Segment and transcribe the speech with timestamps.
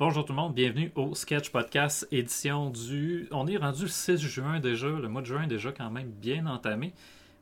[0.00, 3.28] Bonjour tout le monde, bienvenue au Sketch Podcast édition du...
[3.32, 6.46] On est rendu le 6 juin déjà, le mois de juin déjà quand même bien
[6.46, 6.94] entamé.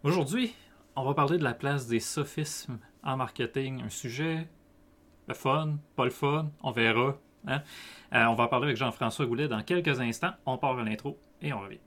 [0.02, 0.56] Aujourd'hui,
[0.96, 4.48] on va parler de la place des sophismes en marketing, un sujet
[5.28, 7.16] le fun, pas le fun, on verra.
[7.46, 7.62] Hein.
[8.12, 10.32] Euh, on va en parler avec Jean-François Goulet dans quelques instants.
[10.44, 11.78] On part à l'intro et on revient.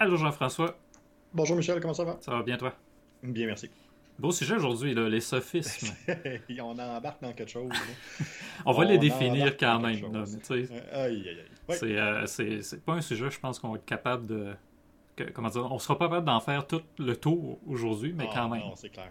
[0.00, 0.78] Allô Jean-François.
[1.34, 2.18] Bonjour Michel, comment ça va?
[2.20, 2.72] Ça va bien toi?
[3.20, 3.68] Bien, merci.
[4.16, 5.92] Beau sujet aujourd'hui, les sophismes.
[6.60, 7.72] on embarque dans quelque chose.
[8.64, 10.04] on va les définir quand même.
[10.14, 10.24] Euh,
[12.26, 14.54] c'est pas un sujet, je pense qu'on va être capable de.
[15.34, 18.48] comment dire, on sera pas capable d'en faire tout le tour aujourd'hui, mais ah, quand
[18.50, 18.60] même.
[18.60, 19.10] Non, c'est clair.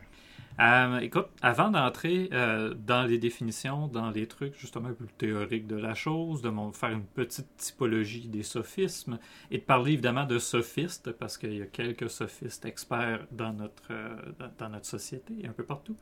[0.59, 5.67] Euh, écoute, avant d'entrer euh, dans les définitions, dans les trucs justement un peu théoriques
[5.67, 9.19] de la chose, de faire une petite typologie des sophismes
[9.51, 13.91] et de parler évidemment de sophistes, parce qu'il y a quelques sophistes experts dans notre,
[13.91, 14.15] euh,
[14.57, 15.95] dans, société, un peu partout.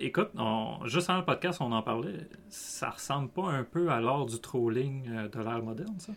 [0.00, 0.30] écoute,
[0.86, 4.38] juste avant le podcast, on en parlait, ça ressemble pas un peu à l'art du
[4.38, 6.12] trolling de l'ère moderne, ça?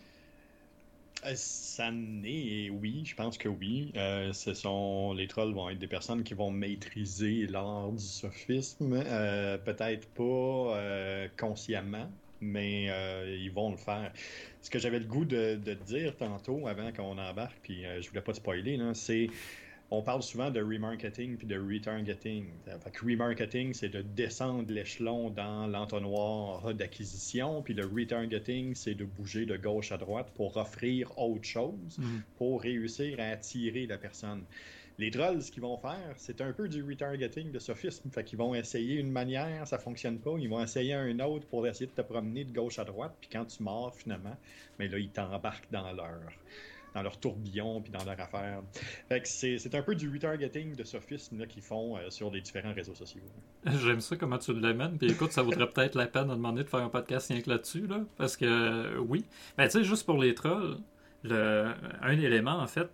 [1.24, 3.92] Euh, ça n'est, oui, je pense que oui.
[3.96, 8.92] Euh, ce sont les trolls vont être des personnes qui vont maîtriser l'art du sophisme,
[9.04, 12.84] euh, peut-être pas consciemment, mais
[13.40, 14.12] ils vont le faire.
[14.60, 18.32] Ce que j'avais le goût de, dire tantôt avant qu'on embarque, puis je voulais pas
[18.32, 19.28] te spoiler, c'est
[19.90, 22.46] on parle souvent de remarketing puis de retargeting.
[22.66, 29.04] Fait que remarketing, c'est de descendre l'échelon dans l'entonnoir d'acquisition, puis le retargeting, c'est de
[29.04, 32.18] bouger de gauche à droite pour offrir autre chose, mm.
[32.36, 34.44] pour réussir à attirer la personne.
[34.98, 38.10] Les trolls, ce qu'ils vont faire, c'est un peu du retargeting de sophisme.
[38.10, 41.66] Fait qu'ils vont essayer une manière, ça fonctionne pas, ils vont essayer un autre pour
[41.68, 44.36] essayer de te promener de gauche à droite, puis quand tu mords finalement,
[44.78, 46.18] mais là, ils t'embarquent dans leur
[46.94, 48.62] dans leur tourbillon puis dans leur affaire.
[49.08, 52.72] Fait que c'est un peu du retargeting de sophisme qu'ils font euh, sur les différents
[52.72, 53.22] réseaux sociaux.
[53.66, 54.98] J'aime ça comment tu l'amènes.
[54.98, 57.50] Puis écoute, ça vaudrait peut-être la peine de demander de faire un podcast rien que
[57.50, 59.24] là-dessus, là, parce que euh, oui.
[59.56, 60.78] Mais tu sais, juste pour les trolls,
[61.22, 62.88] le, un élément en fait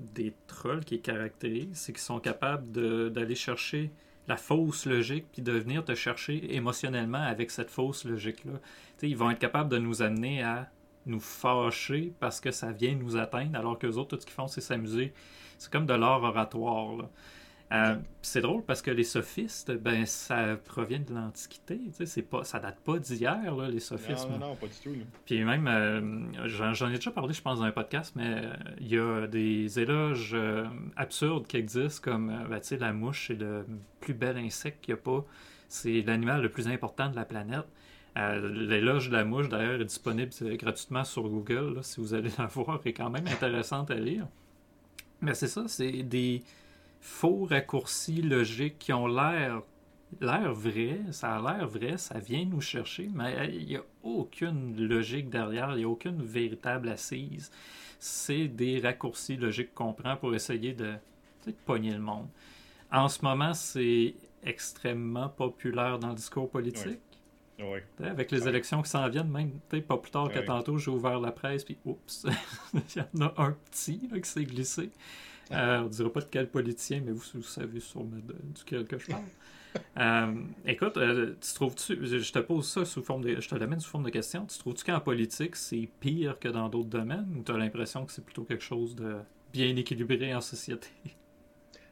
[0.00, 2.70] des trolls qui est caractérise, c'est qu'ils sont capables
[3.12, 3.90] d'aller chercher
[4.28, 8.60] la fausse logique puis de venir te chercher émotionnellement avec cette fausse logique-là.
[9.02, 10.70] Ils vont être capables de nous amener à
[11.08, 14.34] nous fâcher parce que ça vient nous atteindre, alors que les autres, tout ce qu'ils
[14.34, 15.12] font, c'est s'amuser.
[15.58, 17.08] C'est comme de l'art oratoire.
[17.70, 21.78] Euh, c'est drôle parce que les sophistes, ben ça provient de l'Antiquité.
[22.04, 24.30] C'est pas, ça date pas d'hier, les sophismes.
[24.32, 24.96] Non, non, pas du tout.
[25.26, 28.88] Puis même, euh, j'en ai déjà parlé, je pense, dans un podcast, mais euh, il
[28.88, 30.36] y a des éloges
[30.96, 33.66] absurdes qui existent, comme ben, la mouche, c'est le
[34.00, 35.24] plus bel insecte qu'il n'y a pas.
[35.68, 37.66] C'est l'animal le plus important de la planète.
[38.18, 42.46] Euh, l'éloge de la mouche, d'ailleurs, est disponible gratuitement sur Google, si vous allez la
[42.48, 44.26] voir, est quand même intéressante à lire.
[45.20, 46.42] Mais c'est ça, c'est des
[47.00, 49.62] faux raccourcis logiques qui ont l'air
[50.20, 54.74] l'air vrai, ça a l'air vrai, ça vient nous chercher, mais il n'y a aucune
[54.86, 57.50] logique derrière, il n'y a aucune véritable assise.
[57.98, 60.94] C'est des raccourcis logiques qu'on prend pour essayer de,
[61.46, 62.28] de pogner le monde.
[62.90, 67.00] En ce moment, c'est extrêmement populaire dans le discours politique.
[68.02, 69.50] Avec les élections qui s'en viennent, même
[69.82, 72.26] pas plus tard que tantôt, j'ai ouvert la presse, puis oups,
[72.74, 74.90] il y en a un petit qui s'est glissé.
[75.50, 79.06] Euh, on ne dira pas de quel politicien, mais vous, savez sur duquel que je
[79.06, 79.24] parle.
[79.98, 83.78] Euh, écoute, euh, tu trouves-tu, je te pose ça sous forme de, je te l'amène
[83.78, 87.42] sous forme de question, tu trouves-tu qu'en politique, c'est pire que dans d'autres domaines, ou
[87.42, 89.18] tu as l'impression que c'est plutôt quelque chose de
[89.52, 90.88] bien équilibré en société?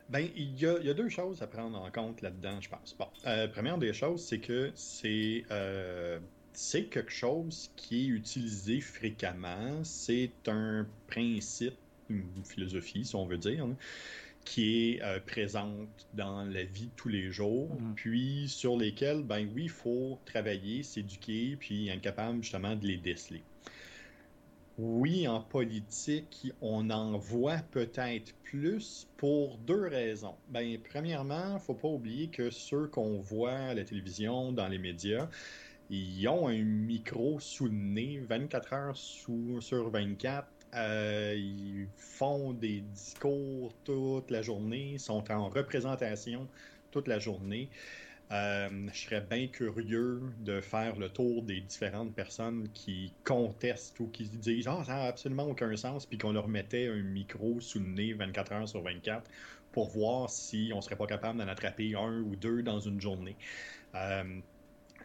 [0.09, 2.95] Ben, il y, a, deux choses à prendre en compte là-dedans, je pense.
[2.97, 6.21] Bon, euh, première des choses, c'est que c'est euh,
[6.53, 9.83] c'est quelque chose qui est utilisé fréquemment.
[9.83, 11.75] C'est un principe,
[12.09, 13.67] une philosophie, si on veut dire,
[14.45, 17.95] qui est euh, présente dans la vie de tous les jours, mm.
[17.97, 22.97] puis sur lesquels, ben oui, il faut travailler, s'éduquer, puis être capable justement de les
[22.97, 23.43] déceler
[24.79, 30.35] oui, en politique, on en voit peut-être plus pour deux raisons.
[30.51, 35.29] Ben, premièrement, faut pas oublier que ceux qu'on voit à la télévision, dans les médias,
[35.89, 40.47] ils ont un micro sous le nez 24 heures sur 24.
[40.75, 46.49] Euh, ils font des discours toute la journée, sont en représentation
[46.91, 47.71] toute la journée.
[48.33, 54.09] Euh, je serais bien curieux de faire le tour des différentes personnes qui contestent ou
[54.09, 57.79] qui disent Ah, ça n'a absolument aucun sens, puis qu'on leur mettait un micro sous
[57.79, 59.31] le nez 24 heures sur 24
[59.71, 63.37] pour voir si on serait pas capable d'en attraper un ou deux dans une journée.
[63.95, 64.41] Euh,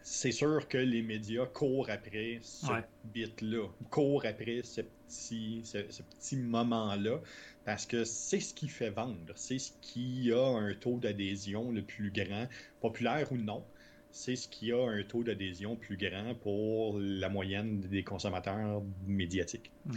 [0.02, 2.72] c'est sûr que les médias courent après ce
[3.04, 7.20] bit-là, courent après ce petit, ce, petit moment-là,
[7.64, 11.82] parce que c'est ce qui fait vendre, c'est ce qui a un taux d'adhésion le
[11.82, 12.48] plus grand,
[12.80, 13.64] populaire ou non,
[14.10, 19.72] c'est ce qui a un taux d'adhésion plus grand pour la moyenne des consommateurs médiatiques.
[19.86, 19.94] Mhm.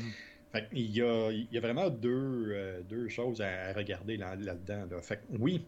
[0.74, 4.88] il, y a, il, y a, vraiment deux, euh, deux choses à, regarder là-dedans.
[5.02, 5.66] Fait oui,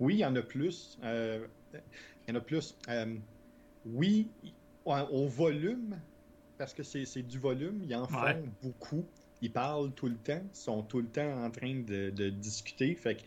[0.00, 0.98] oui, il y en a plus.
[1.04, 1.80] Euh, il
[2.28, 2.76] y en a plus.
[2.88, 3.16] Euh,
[3.84, 4.28] oui,
[4.84, 5.96] au volume,
[6.58, 9.06] parce que c'est du volume, ils en font beaucoup.
[9.42, 12.94] Ils parlent tout le temps, sont tout le temps en train de, discuter.
[12.94, 13.24] Fait qu'à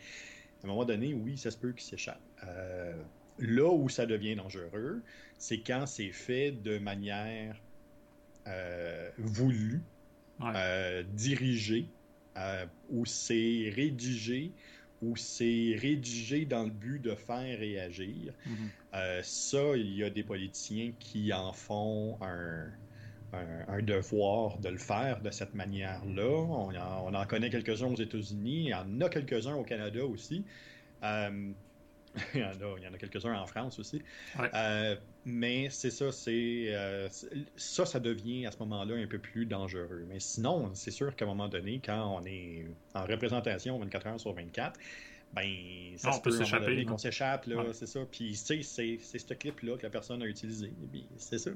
[0.64, 2.20] un moment donné, oui, ça se peut qu'ils s'échappent.
[2.46, 2.94] Euh,
[3.38, 5.02] là où ça devient dangereux,
[5.38, 7.56] c'est quand c'est fait de manière
[8.46, 9.80] euh, voulue,
[10.42, 11.86] euh, dirigée,
[12.88, 14.52] où c'est rédigé
[15.02, 18.32] où c'est rédigé dans le but de faire réagir.
[18.44, 18.70] Mhm.
[18.94, 22.66] Euh, ça, il y a des politiciens qui en font un,
[23.32, 26.28] un, devoir de le faire de cette manière-là.
[26.28, 30.44] On, on, en connaît quelques-uns aux États-Unis, il y en a quelques-uns au Canada aussi.
[31.02, 31.52] Euh,
[32.34, 32.44] il, y
[32.88, 34.02] en a, quelques-uns en France aussi.
[34.54, 36.74] Euh, mais c'est ça, c'est
[37.56, 40.04] ça, ça devient à ce moment-là un peu plus dangereux.
[40.08, 44.20] Mais sinon, c'est sûr qu'à un moment donné, quand on est en représentation 24 heures
[44.20, 44.78] sur 24,
[45.32, 46.84] ben, ça se peut s'échapper.
[46.84, 48.00] Qu'on s'échappe, là, c'est ça.
[48.10, 50.72] Puis, tu sais, c'est ce clip-là que la personne a utilisé.
[51.16, 51.50] C'est ça.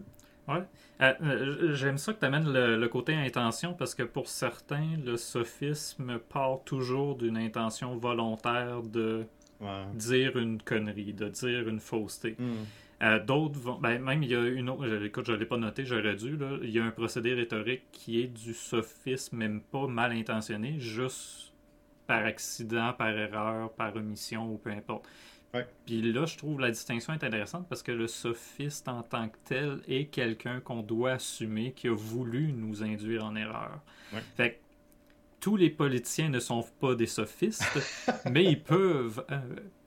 [0.49, 0.63] Ouais.
[1.01, 5.17] Euh, euh, j'aime ça que tu amènes le, côté intention parce que pour certains, le
[5.17, 9.25] sophisme part toujours d'une intention volontaire de
[9.95, 12.37] dire une connerie, de dire une fausseté.
[12.39, 12.65] Hmm.
[13.03, 13.79] Euh, d'autres vont.
[13.79, 14.87] Ben, même il y a une autre.
[15.03, 16.37] Écoute, je ne l'ai pas noté, j'aurais dû.
[16.37, 20.77] Là, il y a un procédé rhétorique qui est du sophisme, même pas mal intentionné,
[20.79, 21.53] juste
[22.07, 25.07] par accident, par erreur, par omission ou peu importe.
[25.87, 29.37] Puis là, je trouve la distinction est intéressante parce que le sophiste en tant que
[29.45, 33.81] tel est quelqu'un qu'on doit assumer qui a voulu nous induire en erreur.
[34.37, 34.61] Fait
[35.41, 37.63] tous les politiciens ne sont pas des sophistes,
[38.31, 39.41] mais ils peuvent euh,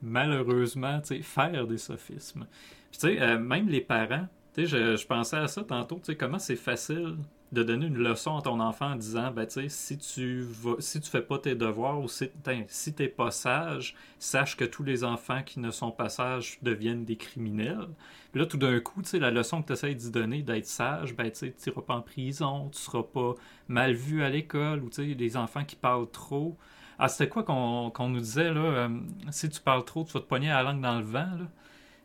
[0.03, 2.45] malheureusement faire des sophismes.
[2.91, 7.17] Puis, euh, même les parents, je, je pensais à ça tantôt, comment c'est facile
[7.51, 10.99] de donner une leçon à ton enfant en disant ben tu si tu vas si
[10.99, 12.29] tu fais pas tes devoirs ou si
[12.67, 17.05] si t'es pas sage sache que tous les enfants qui ne sont pas sages deviennent
[17.05, 17.87] des criminels.
[18.33, 21.31] Là tout d'un coup tu la leçon que tu essaies d'y donner d'être sage ben
[21.31, 23.35] tu sais tu iras pas en prison tu seras pas
[23.69, 26.57] mal vu à l'école ou tu les enfants qui parlent trop.
[26.99, 28.89] Ah c'était quoi qu'on nous disait euh,
[29.31, 31.47] si tu parles trop tu vas te pogner la langue dans le vent là?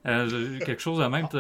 [0.05, 1.29] Euh, quelque chose de même.
[1.29, 1.39] Tu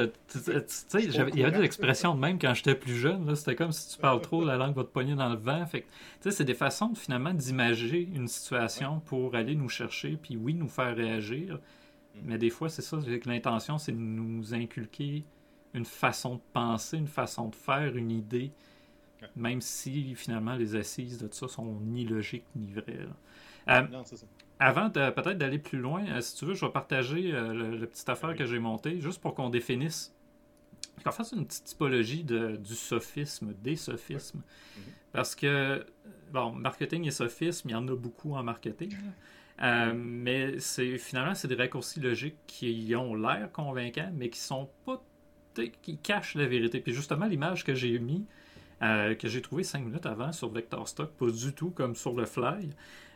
[0.67, 3.35] sais, il y avait des expressions de même quand j'étais plus jeune.
[3.35, 5.67] C'était comme si tu parles trop, la langue va te pogner dans le vent.
[5.67, 5.85] Fait
[6.21, 10.95] c'est des façons finalement d'imager une situation pour aller nous chercher, puis oui, nous faire
[10.95, 11.55] réagir.
[11.55, 12.21] Mm.
[12.25, 15.25] Mais des fois, c'est ça, que l'intention, c'est de nous inculquer
[15.75, 18.53] une façon de penser, une façon de faire, une idée,
[19.35, 23.09] même si finalement les assises de ça sont ni logiques ni vraies.
[23.69, 24.27] Euh, non, c'est ça.
[24.63, 28.09] Avant peut-être d'aller plus loin, euh, si tu veux, je vais partager euh, le, petite
[28.09, 30.15] affaire que j'ai montée, juste pour qu'on définisse,
[31.05, 34.41] qu'on fasse une petite typologie de, du sophisme, des sophismes.
[35.11, 35.85] Parce que,
[36.33, 38.95] bon, marketing et sophisme, il y en a beaucoup en marketing.
[39.65, 44.71] Euh, mais c'est finalement, c'est des raccourcis logiques qui ont l'air convaincants, mais qui sont
[44.87, 45.03] pas
[45.83, 46.79] qui cachent la vérité.
[46.79, 48.25] Puis justement, l'image que j'ai mis,
[48.81, 52.25] que j'ai trouvé cinq minutes avant sur Vector Stock, pas du tout comme sur le
[52.25, 52.71] fly,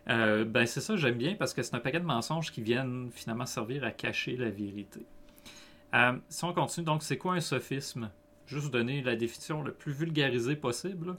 [0.09, 3.11] euh, ben c'est ça, j'aime bien parce que c'est un paquet de mensonges qui viennent
[3.13, 5.05] finalement servir à cacher la vérité.
[5.95, 8.11] Euh, si on continue, donc c'est quoi un sophisme?
[8.47, 11.17] Juste donner la définition le plus vulgarisée possible.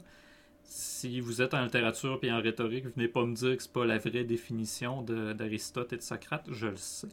[0.62, 3.86] Si vous êtes en littérature et en rhétorique, venez pas me dire que c'est pas
[3.86, 7.08] la vraie définition d'Aristote et de Socrate, je le sais.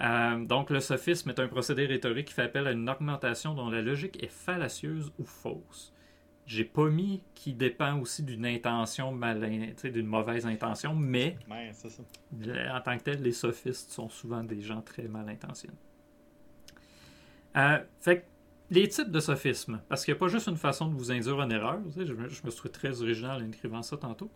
[0.00, 3.68] Euh, donc, le sophisme est un procédé rhétorique qui fait appel à une augmentation dont
[3.68, 5.92] la logique est fallacieuse ou fausse.
[6.48, 12.96] J'ai pas mis qui dépend aussi d'une intention malin, d'une mauvaise intention, mais en tant
[12.96, 15.76] que tel, les sophistes sont souvent des gens très mal intentionnés.
[17.54, 18.26] Euh, fait
[18.70, 21.36] les types de sophisme, parce qu'il n'y a pas juste une façon de vous induire
[21.36, 24.30] en erreur, je, me suis trouvé très original en écrivant ça tantôt.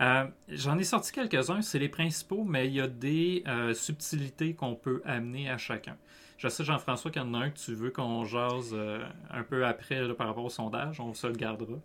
[0.00, 4.54] Euh, j'en ai sorti quelques-uns, c'est les principaux, mais il y a des euh, subtilités
[4.54, 5.98] qu'on peut amener à chacun.
[6.42, 8.98] Je sais, Jean-François, qu'il y en a un que tu veux qu'on jase euh,
[9.30, 10.98] un peu après par rapport au sondage.
[10.98, 11.74] On se le gardera.
[11.74, 11.78] Euh,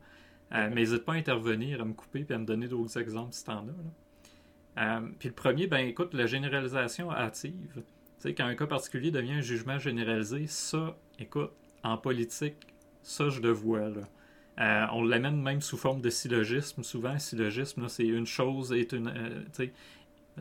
[0.51, 3.45] mais n'hésite pas à intervenir, à me couper et à me donner d'autres exemples si
[3.45, 4.81] t'en as.
[4.81, 7.53] Euh, puis le premier, ben écoute, la généralisation hâtive.
[7.75, 7.83] Tu
[8.17, 11.51] sais, quand un cas particulier devient un jugement généralisé, ça, écoute,
[11.83, 12.55] en politique,
[13.03, 13.89] ça, je le vois.
[13.89, 14.89] Là.
[14.91, 16.81] on l'amène même sous forme de syllogisme.
[16.81, 19.45] Souvent, syllogisme, c'est une chose est une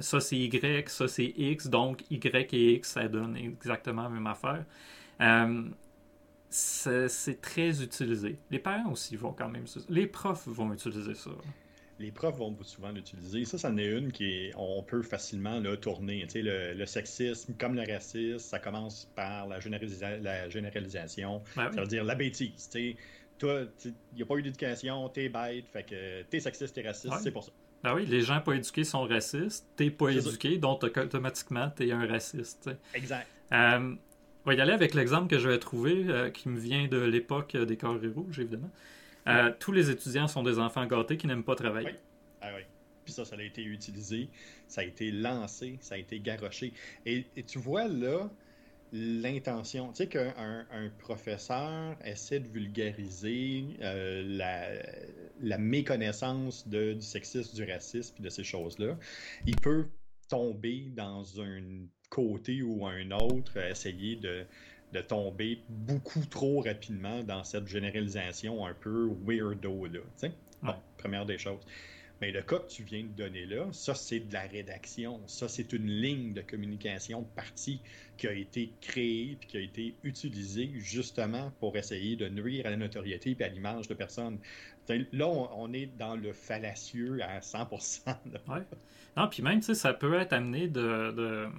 [0.00, 4.26] ça c'est Y, ça c'est X, donc Y et X, ça donne exactement la même
[4.26, 4.64] affaire.
[5.20, 5.64] Euh,
[6.48, 8.36] c'est très utilisé.
[8.50, 9.64] Les parents aussi vont quand même.
[9.88, 11.30] Les profs vont utiliser ça.
[11.98, 13.44] Les profs vont souvent l'utiliser.
[13.46, 16.26] Ça, c'en est une qui on peut facilement là, tourner.
[16.34, 19.58] le, le, sexisme comme le racisme, ça commence par la,
[20.20, 21.42] la généralisation.
[21.56, 22.68] Ben ça veut dire la bêtise.
[23.38, 27.14] Toi, il n'y a pas eu d'éducation, t'es bête, fait que t'es sexiste, t'es raciste,
[27.22, 27.52] c'est pour ça.
[27.82, 32.06] Ben oui, les gens pas éduqués sont racistes, t'es pas éduqué, donc automatiquement t'es un
[32.06, 32.70] raciste.
[32.94, 33.26] Exact.
[33.52, 33.94] Euh,
[34.44, 36.98] on va y aller avec l'exemple que je vais trouver, euh, qui me vient de
[36.98, 38.70] l'époque des Carrés Rouges, évidemment.
[39.28, 41.94] Euh, tous les étudiants sont des enfants gâtés qui n'aiment pas travailler.
[42.40, 42.62] Ah oui.
[43.04, 44.28] Puis ça, ça a été utilisé,
[44.68, 46.72] ça a été lancé, ça a été garoché.
[47.04, 48.28] Et, tu vois là
[48.92, 49.88] l'intention.
[49.88, 54.68] Tu sais qu'un un professeur essaie de vulgariser euh, la,
[55.40, 58.96] la, méconnaissance de, du sexisme, du racisme et de ces choses-là.
[59.46, 59.86] Il peut
[60.28, 61.60] tomber dans un
[62.10, 64.44] côté ou un autre, essayer de,
[64.92, 70.00] de tomber beaucoup trop rapidement dans cette généralisation un peu weirdo là.
[70.62, 71.60] Bon, première des choses.
[72.20, 75.48] Mais le cas que tu viens de donner là, ça c'est de la rédaction, ça
[75.48, 77.80] c'est une ligne de communication de partie
[78.16, 82.70] qui a été créée puis qui a été utilisée justement pour essayer de nuire à
[82.70, 84.38] la notoriété et à l'image de personnes.
[85.12, 88.16] Là, on, est dans le fallacieux à 100%.
[88.48, 88.58] Oui.
[89.16, 91.50] Non, puis même, tu ça peut être amené de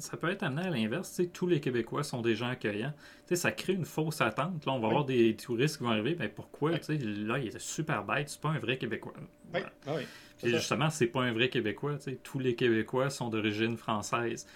[0.00, 1.20] ça peut être amené à l'inverse.
[1.32, 2.92] Tous les Québécois sont des gens accueillants.
[3.32, 4.64] ça crée une fausse attente.
[4.66, 6.14] Là, on va avoir des touristes qui vont arriver.
[6.14, 6.72] Ben, pourquoi?
[6.72, 8.28] Là, il est super bête.
[8.28, 9.14] C'est pas un vrai Québécois.
[9.54, 9.60] Oui.
[9.86, 9.96] Ah
[10.38, 11.98] Puis justement, c'est pas un vrai Québécois.
[12.22, 14.46] Tous les Québécois sont d'origine française.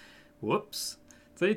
[0.41, 0.97] Oups!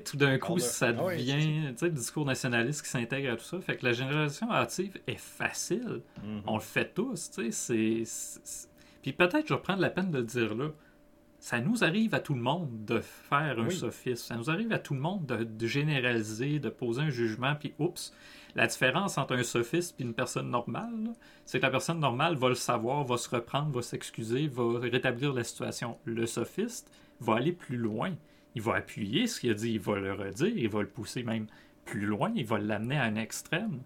[0.04, 3.60] tout d'un coup, ça ah devient le discours nationaliste qui s'intègre à tout ça.
[3.60, 6.00] Fait que la génération hâtive est facile.
[6.18, 6.40] Mm-hmm.
[6.46, 7.30] On le fait tous.
[7.50, 8.02] C'est...
[9.02, 10.70] Puis peut-être je vais prendre la peine de le dire là
[11.44, 14.28] ça nous arrive à tout le monde de faire un sophisme.
[14.28, 18.14] Ça nous arrive à tout le monde de, généraliser, de poser un jugement, puis oups.
[18.54, 21.12] La différence entre un sophiste et une personne normale,
[21.44, 25.34] c'est que la personne normale va le savoir, va se reprendre, va s'excuser, va rétablir
[25.34, 25.98] la situation.
[26.06, 28.14] Le sophiste va aller plus loin.
[28.54, 31.24] Il va appuyer ce qu'il a dit, il va le redire, il va le pousser
[31.24, 31.48] même
[31.84, 33.82] plus loin, il va l'amener à un extrême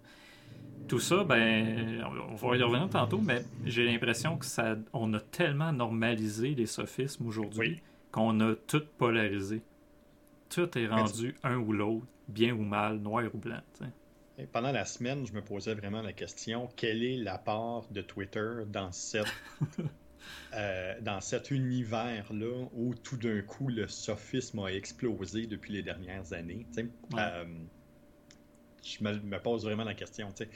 [0.89, 5.19] tout ça, ben, on va y revenir tantôt, mais j'ai l'impression que ça, on a
[5.19, 7.81] tellement normalisé les sophismes aujourd'hui
[8.11, 9.61] qu'on a tout polarisé.
[10.49, 13.61] Tout est rendu un ou l'autre, bien ou mal, noir ou blanc.
[14.51, 18.91] pendant la semaine, je me posais vraiment la question quel est l'apport de Twitter dans
[18.91, 19.27] cette
[20.55, 26.33] euh, dans cet univers-là où tout d'un coup le sophisme a explosé depuis les dernières
[26.33, 26.65] années.
[27.13, 27.45] Euh,
[28.83, 30.31] je me, pose vraiment la question.
[30.31, 30.49] Tu sais.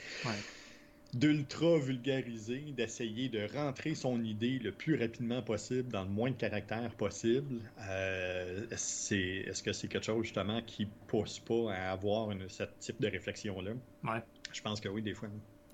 [1.12, 6.36] D'ultra vulgariser, d'essayer de rentrer son idée le plus rapidement possible dans le moins de
[6.36, 7.60] caractères possible.
[7.88, 12.64] Euh, c'est, est-ce que c'est quelque chose justement qui pousse pas à avoir une, ce
[12.80, 13.72] type de réflexion-là?
[14.02, 14.22] Ouais.
[14.52, 15.28] Je pense que oui, des fois.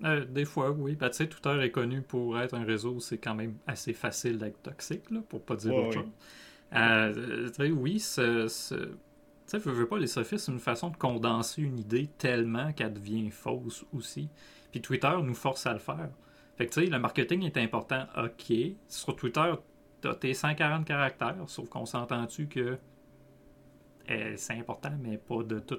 [0.04, 0.94] Euh, des fois, oui.
[0.94, 4.38] Ben, tu sais, Twitter est connu pour être un réseau, c'est quand même assez facile
[4.38, 6.10] d'être toxique, là, pour pas dire autre chose.
[6.74, 8.46] Euh, oui, ce,
[9.50, 13.30] sais, veux, pas, les sophistes, c'est une façon de condenser une idée tellement qu'elle devient
[13.30, 14.28] fausse aussi.
[14.70, 16.10] Puis Twitter nous force à le faire.
[16.56, 18.52] Fait que tu sais, le marketing est important, ok.
[18.88, 19.52] Sur Twitter,
[20.00, 22.78] t'as tes 140 caractères, sauf qu'on s'entend-tu que
[24.08, 25.78] eh, c'est important, mais pas de tout,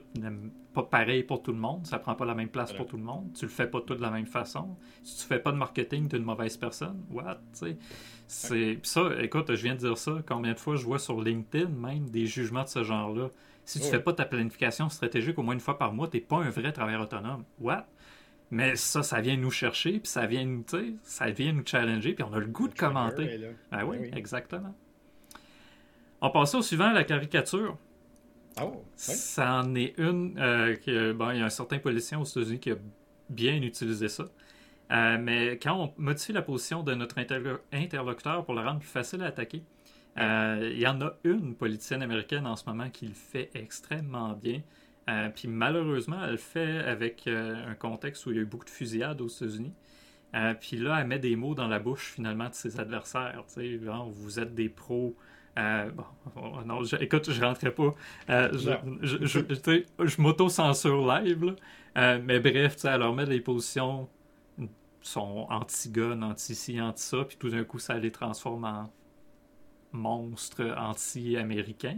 [0.74, 1.86] pas pareil pour tout le monde.
[1.86, 3.34] Ça prend pas la même place pour tout le monde.
[3.34, 4.78] Tu le fais pas tout de la même façon.
[5.04, 7.04] Si tu fais pas de marketing, tu es une mauvaise personne.
[7.12, 7.42] What?
[8.28, 9.10] C'est ça.
[9.20, 10.24] Écoute, je viens de dire ça.
[10.26, 13.30] Combien de fois je vois sur LinkedIn même des jugements de ce genre-là?
[13.66, 16.18] Si tu ne fais pas ta planification stratégique au moins une fois par mois, tu
[16.18, 17.44] n'es pas un vrai travailleur autonome.
[17.60, 17.88] What?
[18.50, 20.66] Mais ça, ça vient nous chercher, puis ça vient nous,
[21.04, 23.40] ça vient nous challenger, puis on a le goût de commenter.
[23.72, 24.76] Ah oui, exactement.
[26.20, 27.78] On passe au suivant, la caricature.
[28.62, 32.26] Oh, Ça en est une euh, que, bon, il y a un certain policier aux
[32.26, 32.76] États-Unis qui a
[33.30, 34.26] bien utilisé ça.
[34.92, 37.16] Euh, mais quand on modifie la position de notre
[37.72, 39.64] interlocuteur pour le rendre plus facile à attaquer,
[40.18, 44.62] il y en a une politicienne américaine en ce moment qui le fait extrêmement bien.
[45.10, 48.46] Euh, puis malheureusement, elle le fait avec euh, un contexte où il y a eu
[48.46, 49.74] beaucoup de fusillades aux États-Unis.
[50.60, 53.44] puis là, elle met des mots dans la bouche finalement de ses adversaires.
[54.12, 55.16] vous êtes des pros.
[55.56, 56.04] bon,
[56.36, 57.94] oh, non, je, écoute, je rentrais pas.
[58.30, 61.56] je, je, je m'auto-censure live,
[61.96, 64.08] mais bref, elle leur met des positions
[65.04, 68.92] sont anti-gun, anti-ci, anti-ça, puis tout d'un coup, ça les transforme en
[69.92, 71.98] monstre anti-américain.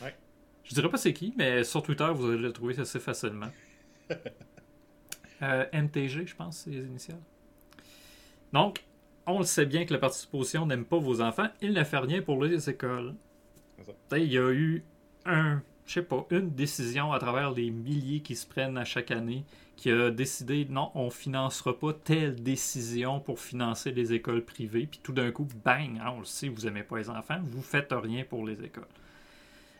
[0.00, 0.14] Ouais.
[0.64, 3.50] Je dirais pas c'est qui, mais sur Twitter, vous allez le trouver assez facilement.
[5.42, 7.20] euh, MTG, je pense, c'est les initiales.
[8.52, 8.84] Donc,
[9.26, 11.48] on le sait bien que la participation n'aime pas vos enfants.
[11.60, 13.14] Il ne fait rien pour les écoles.
[14.12, 14.84] Il y a eu
[15.24, 19.10] un je sais pas, une décision à travers les milliers qui se prennent à chaque
[19.10, 19.44] année
[19.82, 25.00] qui a décidé non, on financera pas telle décision pour financer les écoles privées, puis
[25.02, 27.90] tout d'un coup, bang, hein, on le sait, vous aimez pas les enfants, vous faites
[27.90, 28.86] rien pour les écoles.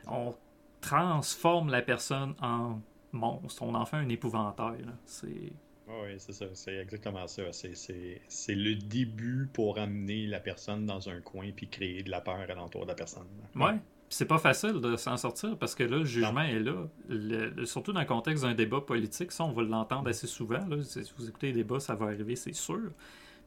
[0.09, 0.35] On
[0.81, 2.81] transforme la personne en
[3.13, 4.85] monstre, on en fait un épouvantail.
[5.07, 5.53] C'est.
[5.87, 7.45] Oui, c'est ça, c'est exactement ça.
[7.53, 12.41] C'est le début pour amener la personne dans un coin puis créer de la peur
[12.51, 13.29] alentour de la personne.
[13.55, 13.79] Ouais,
[14.12, 16.75] c'est pas facile de s'en sortir parce que là, le jugement est là.
[17.64, 20.61] surtout dans le contexte d'un débat politique, ça, on va l'entendre assez souvent.
[20.83, 22.90] Si vous écoutez les débats, ça va arriver, c'est sûr.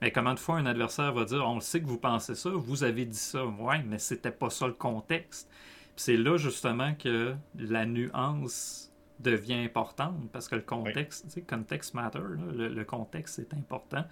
[0.01, 2.83] Mais comment de fois un adversaire va dire On sait que vous pensez ça, vous
[2.83, 3.45] avez dit ça.
[3.45, 5.49] Ouais, mais c'était pas ça le contexte.
[5.95, 11.93] C'est là justement que la nuance devient importante parce que le contexte, tu sais, context
[11.93, 12.19] matter,
[12.53, 14.03] le, contexte est important.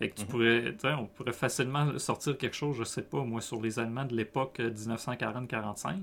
[0.00, 0.28] Et que tu mhm.
[0.28, 4.16] pourrais, on pourrait facilement sortir quelque chose, je sais pas, moi, sur les Allemands de
[4.16, 5.88] l'époque 1940-45.
[5.88, 5.94] Euh,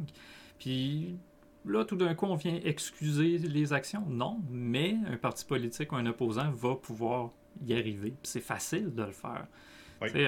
[0.57, 1.17] Puis
[1.65, 4.03] là, tout d'un coup, on vient excuser les actions.
[4.07, 7.31] Non, mais un parti politique ou un opposant va pouvoir
[7.65, 8.13] y arriver.
[8.23, 9.47] c'est facile de le faire.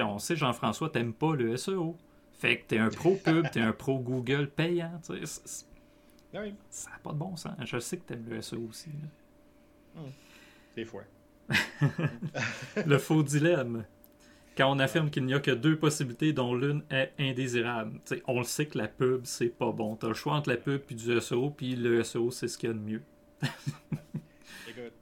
[0.06, 1.96] On sait, Jean-François, t'aimes pas le SEO.
[2.32, 5.00] Fait que t'es un pro-pub, t'es un pro-Google payant.
[5.02, 5.14] Ça
[6.90, 7.54] n'a pas de bon sens.
[7.64, 8.90] Je sais que t'aimes le SEO aussi.
[9.94, 10.84] Hmm.
[10.84, 11.02] fois.
[12.86, 13.84] le faux dilemme.
[14.56, 17.98] Quand on affirme qu'il n'y a que deux possibilités dont l'une est indésirable.
[18.26, 19.96] on le sait que la pub, c'est pas bon.
[19.96, 22.56] Tu as le choix entre la pub et du SEO, puis le SEO, c'est ce
[22.56, 23.02] qu'il y a de mieux.
[24.68, 24.92] Écoute,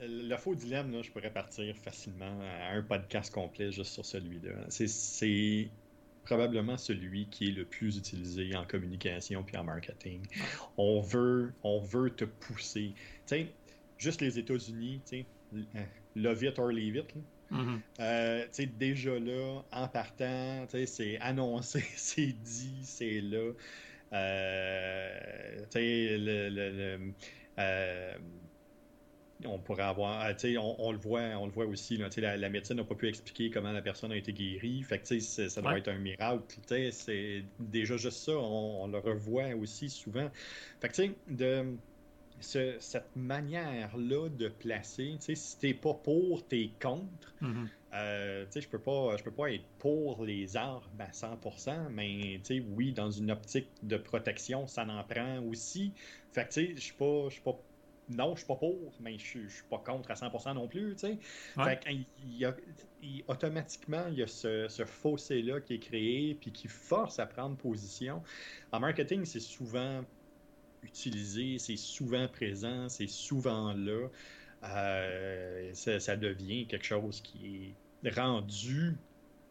[0.00, 4.52] le faux dilemme, je pourrais partir facilement à un podcast complet juste sur celui-là.
[4.68, 5.70] C'est
[6.24, 10.22] probablement celui qui est le plus utilisé en communication puis en marketing.
[10.76, 12.94] On veut, on veut te pousser.
[13.26, 13.46] Tu
[13.98, 15.24] juste les États-Unis, tu
[16.16, 17.14] love it or leave it.
[17.52, 17.78] Mm-hmm.
[18.00, 18.46] Euh,
[18.78, 23.52] déjà là, en partant, c'est annoncé, c'est dit, c'est là.
[24.14, 27.12] Euh, le, le,
[27.58, 28.14] euh,
[29.44, 31.96] on pourrait avoir, on, on, le voit, on le voit aussi.
[31.96, 34.82] la, la, médecine n'a pas pu expliquer comment la personne a été guérie.
[34.82, 36.42] Fait que ça doit être un miracle.
[36.92, 38.32] C'est déjà juste ça.
[38.32, 40.30] On, on, le revoit aussi souvent.
[40.80, 41.76] Fait que de
[42.42, 47.34] cette manière-là de placer, si t'es pas pour, t'es contre.
[47.40, 47.66] Mm-hmm.
[47.94, 52.40] Euh, je peux pas, je peux pas être pour les armes à 100%, mais
[52.74, 55.92] oui, dans une optique de protection, ça en prend aussi.
[56.32, 57.58] Fait que je suis pas, je suis pas,
[58.08, 60.96] non, je suis pas pour, mais je suis pas contre à 100% non plus.
[60.96, 61.80] Fait
[63.02, 67.26] il automatiquement, il y a ce, ce fossé-là qui est créé puis qui force à
[67.26, 68.22] prendre position.
[68.70, 70.02] En marketing, c'est souvent
[70.82, 74.08] utilisé, c'est souvent présent, c'est souvent là.
[74.64, 78.96] Euh, ça, devient quelque chose qui est rendu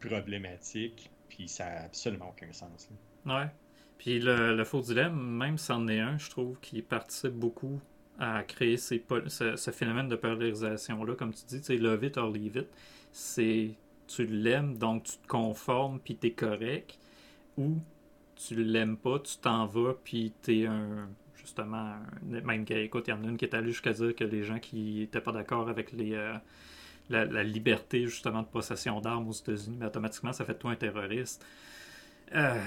[0.00, 2.88] problématique, puis ça n'a absolument aucun sens.
[3.26, 3.48] Ouais.
[3.98, 7.80] Puis le, faux dilemme, même c'en est un, je trouve, qui participe beaucoup
[8.18, 12.30] à créer ces, ce, phénomène de polarisation-là, comme tu dis, tu sais, love it or
[12.30, 12.68] leave it,
[13.12, 13.74] c'est
[14.06, 16.98] tu l'aimes, donc tu te conformes, puis tu es correct,
[17.56, 17.78] ou
[18.34, 21.08] tu l'aimes pas, tu t'en vas, puis tu es un
[21.42, 24.44] justement, même écoute, il y en a une qui est allée jusqu'à dire que les
[24.44, 26.34] gens qui n'étaient pas d'accord avec les, euh,
[27.10, 30.76] la, liberté justement de possession d'armes aux États-Unis, mais automatiquement, ça fait de toi un
[30.76, 31.44] terroriste.
[32.34, 32.58] Euh,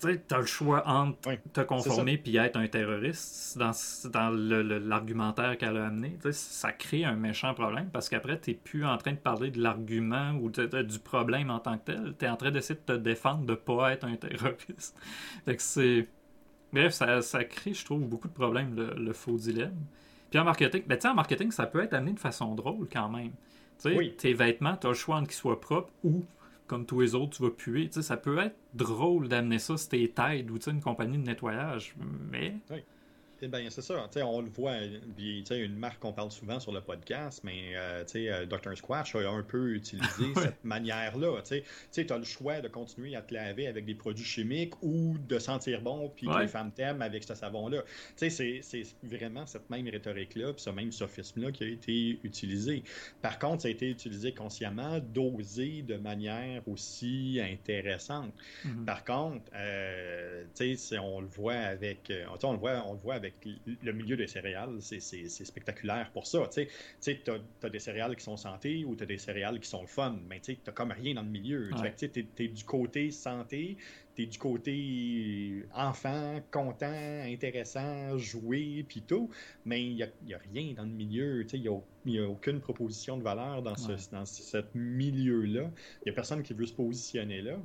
[0.00, 3.72] tu as le choix entre te conformer puis être un terroriste dans,
[4.10, 6.16] dans l'argumentaire qu'elle a amené.
[6.30, 9.60] Ça crée un méchant problème parce qu'après, tu n'es plus en train de parler de
[9.60, 12.14] l'argument ou du problème en tant que tel.
[12.16, 14.96] Tu es en train d'essayer de te défendre de ne pas être un terroriste.
[15.44, 16.06] Fait que c'est
[16.74, 19.76] Bref, ça, crée, je trouve, beaucoup de problèmes, le, faux dilemme.
[20.28, 23.30] Puis en marketing, ben, en marketing, ça peut être amené de façon drôle quand même.
[23.84, 24.14] Oui.
[24.16, 26.24] Tes vêtements, tu as le choix entre qu'ils soient propres ou,
[26.66, 27.88] comme tous les autres, tu vas puer.
[27.92, 31.94] ça peut être drôle d'amener ça si t'es Tide ou une compagnie de nettoyage,
[32.30, 32.56] mais
[33.42, 34.08] eh ben, c'est ça.
[34.24, 34.76] On le voit.
[35.50, 38.76] une marque qu'on parle souvent sur le podcast, mais euh, euh Dr.
[38.76, 41.42] Squash a un peu utilisé cette manière-là.
[41.42, 45.38] Tu as le choix de continuer à te laver avec des produits chimiques ou de
[45.38, 47.82] sentir bon puis que les femmes t'aiment avec ce savon-là.
[48.16, 48.58] C'est
[49.02, 52.82] vraiment cette même rhétorique-là puis ce même sophisme-là qui a été utilisé.
[53.22, 58.32] Par contre, ça a été utilisé consciemment, dosé de manière aussi intéressante.
[58.64, 58.84] Mm-hmm.
[58.84, 60.44] Par contre, euh,
[61.02, 62.10] on le voit avec.
[62.10, 63.48] Euh, on le voit, on le voit avec avec
[63.82, 66.48] le milieu des céréales, c'est spectaculaire pour ça.
[66.52, 66.68] Tu
[67.00, 67.20] sais,
[67.62, 70.18] as, des céréales qui sont santé ou tu as des céréales qui sont le fun,
[70.28, 71.70] mais tu n'as comme rien dans le milieu.
[71.96, 73.76] Tu es, du côté santé,
[74.14, 79.30] tu es du côté enfant, content, intéressant, jouer, puis tout,
[79.64, 81.46] mais il n'y a, a, rien dans le milieu.
[81.52, 81.60] Il
[82.06, 85.70] n'y a, a, aucune proposition de valeur dans ce, dans ce milieu-là.
[86.00, 87.58] Il n'y a personne qui veut se positionner là.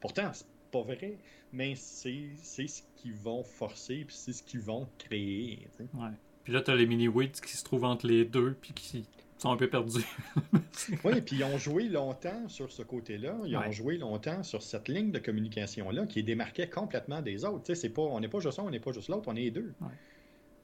[0.00, 0.30] Pourtant,
[0.76, 1.18] pas vrai,
[1.52, 5.68] mais c'est ce qu'ils vont forcer, puis c'est ce qu'ils vont créer.
[5.94, 6.08] Ouais.
[6.44, 9.04] Puis là, tu as les mini-wits qui se trouvent entre les deux, puis qui
[9.38, 10.04] sont un peu perdus.
[11.04, 13.34] oui, puis ils ont joué longtemps sur ce côté-là.
[13.44, 17.74] Ils ont joué longtemps sur cette ligne de communication-là qui est démarquée complètement des autres.
[17.74, 19.74] C'est pas, on n'est pas juste un, on n'est pas juste l'autre, on est deux.
[19.78, 19.86] Puis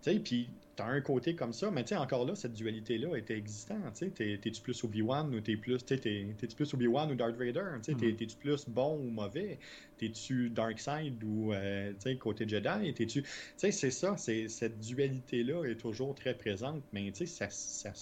[0.03, 0.47] tu
[0.79, 4.03] as un côté comme ça, mais encore là, cette dualité-là était existante.
[4.15, 7.79] T'es-tu plus Obi-Wan ou t'es plus, t'es-tu plus Obi-Wan ou Darth Vader?
[7.79, 8.17] Mm-hmm.
[8.17, 9.59] T'es-tu plus bon ou mauvais?
[9.99, 12.95] T'es-tu Dark Side ou euh, côté Jedi?
[12.95, 13.23] T'es-tu...
[13.57, 17.93] C'est ça, cette dualité-là est toujours très présente, mais ça, ça,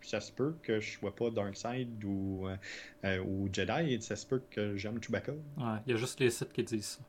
[0.00, 2.56] ça se peut que je sois pas Dark Side ou, euh,
[3.04, 5.32] euh, ou Jedi, et ça se peut que j'aime Chewbacca.
[5.32, 7.00] Ouais, il y a juste les sites qui disent ça.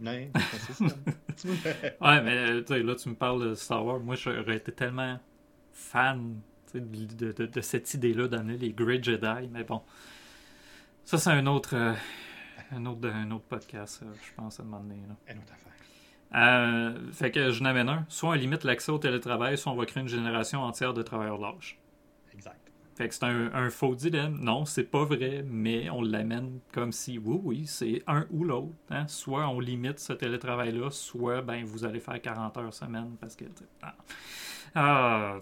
[0.00, 0.30] Ouais,
[2.00, 4.00] ouais, mais là, tu me parles de Star Wars.
[4.00, 5.18] Moi, j'aurais été tellement
[5.72, 6.40] fan
[6.74, 9.82] de, de, de, cette idée-là d'amener les Great Jedi, mais bon.
[11.04, 11.94] Ça, c'est un autre, euh,
[12.72, 15.00] un autre, un autre podcast, je pense, à un moment donné.
[15.08, 15.14] Là.
[15.32, 15.72] Une autre affaire.
[16.34, 18.04] Euh, fait que je n'amène un.
[18.08, 21.38] Soit on limite l'accès au télétravail, soit on va créer une génération entière de travailleurs
[21.38, 21.78] lâches.
[22.96, 24.38] Fait que c'est un, faux dilemme.
[24.40, 28.72] Non, c'est pas vrai, mais on l'amène comme si, oui, oui, c'est un ou l'autre.
[28.88, 29.06] Hein.
[29.06, 33.44] Soit on limite ce télétravail-là, soit ben, vous allez faire 40 heures semaine parce que.
[33.82, 33.94] Ah,
[34.74, 35.38] ah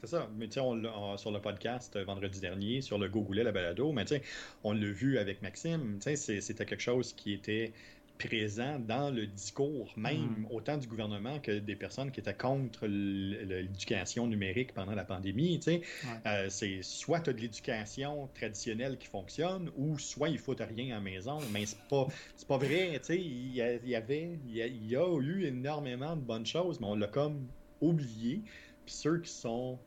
[0.00, 0.26] c'est ça.
[0.38, 4.06] Mais tu sais, sur le podcast euh, vendredi dernier, sur le Gogoulet, la balado, mais
[4.06, 4.14] tu
[4.62, 5.98] on l'a vu avec Maxime.
[6.02, 7.74] Tu c'était quelque chose qui était
[8.18, 10.46] présent dans le discours même, mm.
[10.50, 15.58] autant du gouvernement que des personnes qui étaient contre l'éducation numérique pendant la pandémie.
[15.58, 15.82] Tu sais.
[16.26, 20.92] Euh, c'est soit tu as de l'éducation traditionnelle qui fonctionne, ou soit il faut rien
[20.92, 21.38] à la maison.
[21.52, 22.06] Mais c'est pas,
[22.48, 22.98] pas vrai.
[23.00, 23.18] Tu sais.
[23.18, 27.46] Il y, avait, il y, a, eu énormément de bonnes choses, mais on l'a comme
[27.80, 28.42] oublié.
[28.86, 29.78] Puis ceux qui sont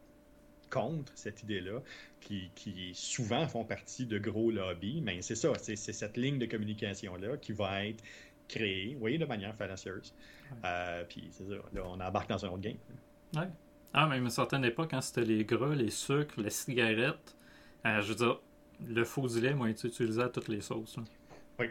[0.70, 1.82] contre cette idée-là,
[2.20, 6.46] qui, qui, souvent font partie de gros lobbies, mais c'est ça, c'est cette ligne de
[6.46, 8.04] communication-là qui va être
[8.48, 10.14] créée, oui, de manière fallacieuse.
[10.64, 12.78] Euh, puis c'est ça, là, on embarque dans un autre game.
[13.36, 13.48] Ouais.
[13.94, 17.36] Ah, même à une certaine époque, quand c'était les gras, les sucres, les cigarettes,
[17.86, 18.40] euh, je veux dire,
[18.86, 20.98] le faux dilemme lait a été utilisé à toutes les sauces.
[21.60, 21.68] Oui.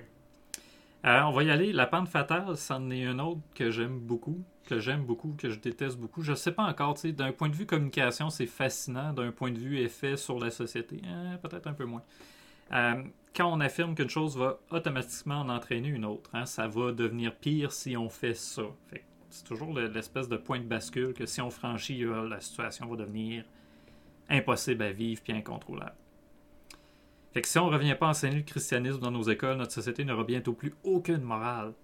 [1.05, 1.73] Euh, on va y aller.
[1.73, 5.59] La pente fatale, c'en est un autre que j'aime beaucoup, que j'aime beaucoup, que je
[5.59, 6.23] déteste beaucoup.
[6.23, 9.13] Je ne sais pas encore, d'un point de vue communication, c'est fascinant.
[9.13, 12.03] D'un point de vue effet sur la société, hein, peut-être un peu moins.
[12.73, 13.03] Euh,
[13.35, 17.35] quand on affirme qu'une chose va automatiquement en entraîner une autre, hein, ça va devenir
[17.35, 18.63] pire si on fait ça.
[19.31, 23.45] c'est toujours l'espèce de point de bascule que si on franchit, la situation va devenir
[24.29, 25.95] impossible à vivre puis incontrôlable.
[27.33, 29.73] Fait que si on ne revient pas à enseigner le christianisme dans nos écoles, notre
[29.73, 31.75] société n'aura bientôt plus aucune morale.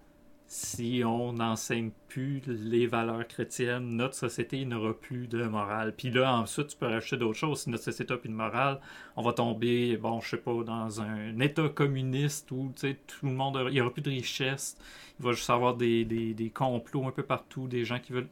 [0.47, 5.93] Si on n'enseigne plus les valeurs chrétiennes, notre société n'aura plus de morale.
[5.95, 7.61] Puis là, ensuite, tu peux rajouter d'autres choses.
[7.61, 8.79] Si notre société n'a plus de morale,
[9.15, 13.25] on va tomber, bon, je sais pas, dans un État communiste où, tu sais, tout
[13.25, 14.77] le monde, il n'y aura plus de richesse.
[15.19, 18.29] Il va juste avoir des, des, complots un peu partout, des gens qui veulent.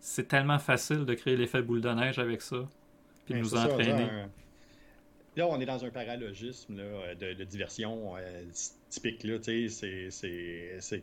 [0.00, 2.68] C'est tellement facile de créer l'effet boule de neige avec ça,
[3.24, 4.08] puis de nous entraîner.
[5.38, 8.42] Là, on est dans un paralogisme de, diversion euh,
[8.90, 9.22] typique.
[9.22, 11.02] Là, c'est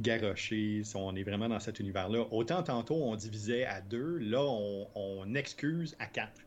[0.00, 0.82] garoché.
[0.94, 2.24] On est vraiment dans cet univers-là.
[2.30, 4.16] Autant tantôt, on divisait à deux.
[4.16, 4.42] Là,
[4.94, 6.40] on, excuse à quatre.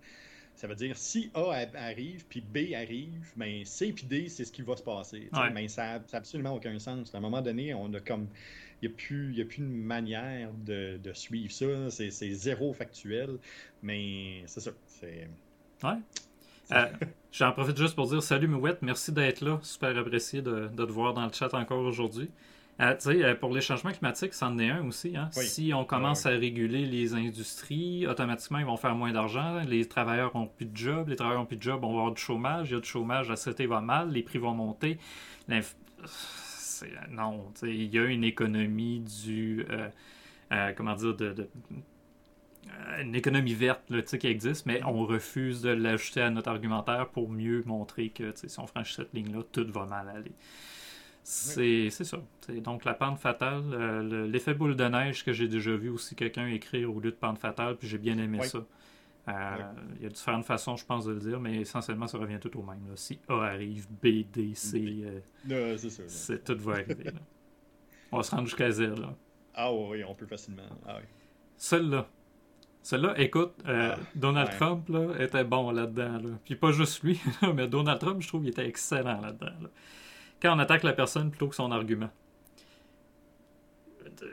[0.55, 4.51] Ça veut dire si A arrive puis B arrive, ben C puis D, c'est ce
[4.51, 5.29] qui va se passer.
[5.53, 7.13] Mais ça n'a absolument aucun sens.
[7.13, 8.27] À un moment donné, on a comme.
[8.81, 11.91] Il n'y a, plus, a plus une manière de, suivre ça.
[11.91, 13.37] C'est zéro factuel.
[13.83, 14.71] Mais c'est ça.
[14.87, 15.29] C'est.
[15.83, 15.99] Ouais.
[16.71, 16.85] Euh,
[17.31, 19.59] j'en profite juste pour dire salut Mouette, merci d'être là.
[19.61, 22.29] Super apprécié de, te voir dans le chat encore aujourd'hui.
[22.79, 25.15] Euh, euh, pour les changements climatiques, c'en est un aussi.
[25.15, 25.29] Hein.
[25.31, 29.61] Si on commence à réguler les industries, automatiquement, ils vont faire moins d'argent.
[29.67, 31.09] Les travailleurs n'ont plus de job.
[31.09, 32.69] Les travailleurs n'ont plus de job, on va avoir du chômage.
[32.69, 34.97] Il y a du chômage, la société va mal, les prix vont monter.
[37.11, 39.65] Non, il y a une économie du.
[40.75, 41.45] comment dire, de, euh,
[42.99, 47.29] une économie verte là, qui existe, mais on refuse de l'ajouter à notre argumentaire pour
[47.29, 50.33] mieux montrer que si on franchit cette ligne-là, tout va mal aller.
[51.23, 52.17] C'est ça.
[52.63, 56.47] donc la pente fatale, euh, l'effet boule de neige que j'ai déjà vu aussi quelqu'un
[56.47, 58.65] écrire au lieu de pente fatale, puis j'ai bien aimé ça.
[59.27, 59.57] Euh,
[59.97, 62.57] il y a différentes façons, je pense, de le dire, mais essentiellement, ça revient tout
[62.57, 62.79] au même.
[62.95, 65.21] Si A arrive, B, D, C,
[66.07, 67.11] c'est tout va arriver.
[68.11, 68.81] On va se rendre jusqu'à Z.
[68.81, 69.15] Là.
[69.53, 70.63] Ah oui, on peut facilement.
[70.87, 71.05] Ah, oui.
[71.55, 72.09] Celle-là,
[72.83, 76.13] celle-là, écoute, euh, ah, Donald Trump là, était bon là-dedans.
[76.13, 76.29] Là.
[76.45, 77.19] Puis pas juste lui,
[77.55, 79.51] mais Donald Trump, je trouve qu'il était excellent là-dedans.
[80.41, 82.09] Quand on attaque la personne plutôt que son argument.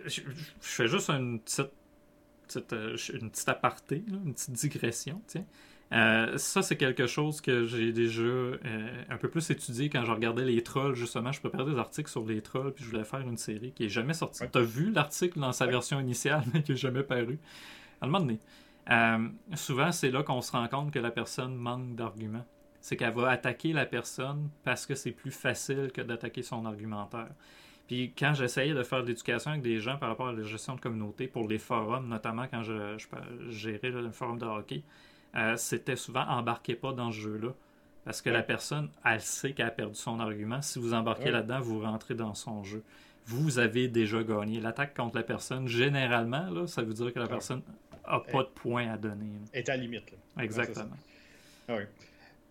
[0.07, 0.21] Je,
[0.61, 5.23] fais juste une petite, euh, une petite aparté, une petite digression.
[5.27, 5.45] Tiens.
[5.93, 8.59] Euh, ça, c'est quelque chose que j'ai déjà euh,
[9.09, 10.95] un peu plus étudié quand je regardais les trolls.
[10.95, 13.85] Justement, je préparais des articles sur les trolls, puis je voulais faire une série qui
[13.85, 14.45] est jamais sortie.
[14.51, 17.39] Tu as vu l'article dans sa version initiale, mais qui n'est jamais paru.
[18.01, 18.39] À un moment donné.
[18.91, 22.47] Euh, souvent, c'est là qu'on se rend compte que la personne manque d'arguments.
[22.81, 27.29] C'est qu'elle va attaquer la personne parce que c'est plus facile que d'attaquer son argumentaire.
[27.87, 30.75] Puis quand j'essayais de faire de l'éducation avec des gens par rapport à la gestion
[30.75, 32.97] de communauté pour les forums, notamment quand je,
[33.49, 34.83] gérais le forum de hockey,
[35.35, 37.49] euh, c'était souvent embarquez pas dans ce jeu-là.
[38.05, 40.63] Parce que la personne, elle sait qu'elle a perdu son argument.
[40.63, 42.83] Si vous embarquez là-dedans, vous rentrez dans son jeu.
[43.27, 44.61] Vous avez déjà gagné.
[44.61, 47.61] L'attaque contre la personne, généralement, là, ça veut dire que la personne
[48.07, 49.31] n'a pas de points à donner.
[49.53, 50.15] Est à la limite.
[50.39, 50.97] Exactement.
[51.69, 51.83] Ah oui.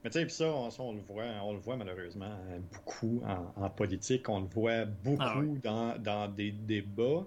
[0.03, 2.37] Mais tu sais, ça, on, le voit, on le voit malheureusement
[2.71, 3.21] beaucoup
[3.55, 4.29] en, politique.
[4.29, 7.25] On le voit beaucoup ah dans, dans, des débats.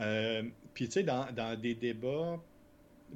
[0.00, 0.42] Euh,
[0.74, 2.38] puis tu sais, dans, dans, des débats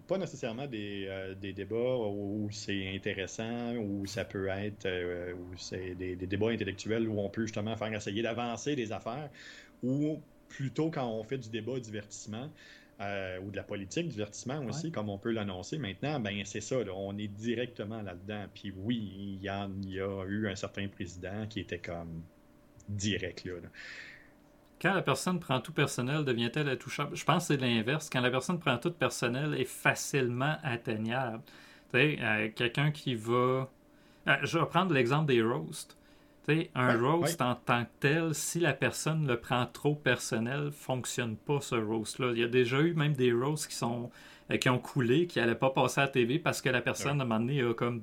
[0.06, 5.56] pas nécessairement des, euh, des débats où c'est intéressant, où ça peut être, euh, où
[5.56, 9.30] c'est des, débats intellectuels où on peut justement faire essayer d'avancer des affaires,
[9.82, 12.50] ou plutôt quand on fait du débat divertissement,
[13.00, 16.76] euh, ou de la politique divertissement aussi, comme on peut l'annoncer maintenant, ben c'est ça,
[16.94, 18.46] on est directement là-dedans.
[18.54, 22.22] Puis oui, il y, a, il y a eu un certain président qui était comme
[22.88, 23.52] direct là.
[24.80, 27.16] Quand la personne prend tout personnel, devient-elle intouchable?
[27.16, 28.10] Je pense que c'est l'inverse.
[28.10, 31.42] Quand la personne prend tout personnel, est facilement atteignable.
[31.92, 33.70] Tu sais, euh, quelqu'un qui va...
[34.28, 35.96] Euh, je vais prendre l'exemple des roasts.
[36.74, 41.60] Un roast en tant que tel, si la personne le prend trop personnel, fonctionne pas
[41.60, 42.32] ce roast-là.
[42.32, 44.10] Il y a déjà eu même des roasts qui sont
[44.50, 47.20] euh, qui ont coulé, qui n'allaient pas passer à la TV parce que la personne,
[47.20, 48.02] à un moment donné, a comme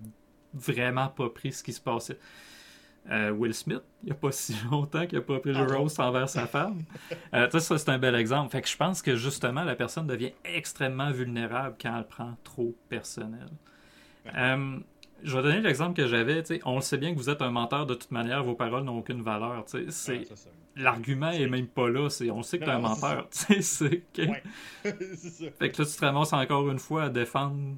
[0.54, 2.20] vraiment pas pris ce qui se passait.
[3.12, 5.78] Euh, Will Smith, il n'y a pas si longtemps qu'il n'a pas pris le ah,
[5.78, 6.84] roast envers sa femme.
[7.34, 8.52] Euh, ça, c'est un bel exemple.
[8.52, 12.76] Fait que je pense que justement, la personne devient extrêmement vulnérable quand elle prend trop
[12.90, 13.48] personnel.
[14.36, 14.78] Euh,
[15.24, 16.44] je vais donner l'exemple que j'avais.
[16.66, 19.00] On le sait bien que vous êtes un menteur de toute manière, vos paroles n'ont
[19.00, 19.66] aucune valeur.
[19.66, 20.24] C'est,
[20.76, 21.48] L'argument est...
[21.48, 22.08] même pas là.
[22.32, 23.28] on sait que tu es un menteur.
[23.32, 27.78] C'est, fait que là, tu te ramasses encore une fois à défendre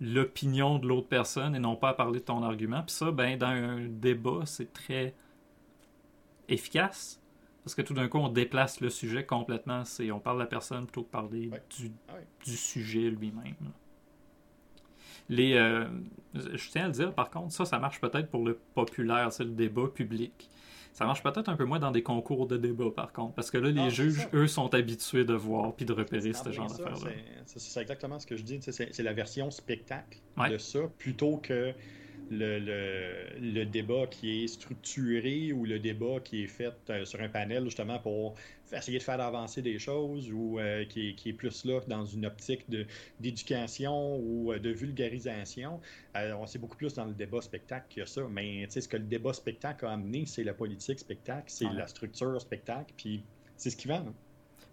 [0.00, 2.82] l'opinion de l'autre personne et non pas à parler de ton argument.
[2.82, 5.14] Puis ça, ben, dans un débat, c'est très
[6.48, 7.20] efficace.
[7.64, 9.84] Parce que tout d'un coup, on déplace le sujet complètement.
[9.84, 13.54] C'est, on parle de la personne plutôt que parler du, ah du, sujet lui-même.
[15.32, 15.86] Les, euh,
[16.34, 19.44] je tiens à le dire, par contre, ça, ça marche peut-être pour le populaire, c'est
[19.44, 20.50] le débat public.
[20.92, 23.56] Ça marche peut-être un peu moins dans des concours de débat, par contre, parce que
[23.56, 27.12] là, les juges, eux, sont habitués de voir puis de repérer ce genre d'affaires-là.
[27.46, 28.60] C'est exactement ce que je dis.
[28.60, 30.18] C'est la version spectacle
[30.50, 31.72] de ça, plutôt que
[32.30, 32.58] le,
[33.40, 37.64] le, débat qui est structuré ou le débat qui est fait euh, sur un panel
[37.64, 38.34] justement pour
[38.72, 42.64] essayer de faire avancer des choses ou euh, qui, est, plus là dans une optique
[43.20, 45.80] d'éducation ou euh, de vulgarisation.
[46.14, 49.32] on sait beaucoup plus dans le débat spectacle que ça, mais ce que le débat
[49.32, 53.22] spectacle a amené, c'est la politique spectacle, c'est la structure spectacle, puis
[53.56, 54.02] c'est ce qui va.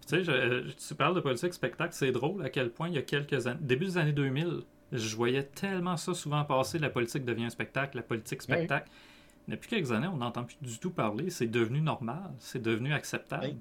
[0.08, 3.02] Tu sais, tu parles de politique spectacle, c'est drôle à quel point il y a
[3.02, 7.44] quelques années, début des années 2000, je voyais tellement ça souvent passer, la politique devient
[7.44, 8.90] un spectacle, la politique spectacle.
[9.48, 11.30] Depuis quelques années, on n'entend plus du tout parler.
[11.30, 13.56] C'est devenu normal, c'est devenu acceptable.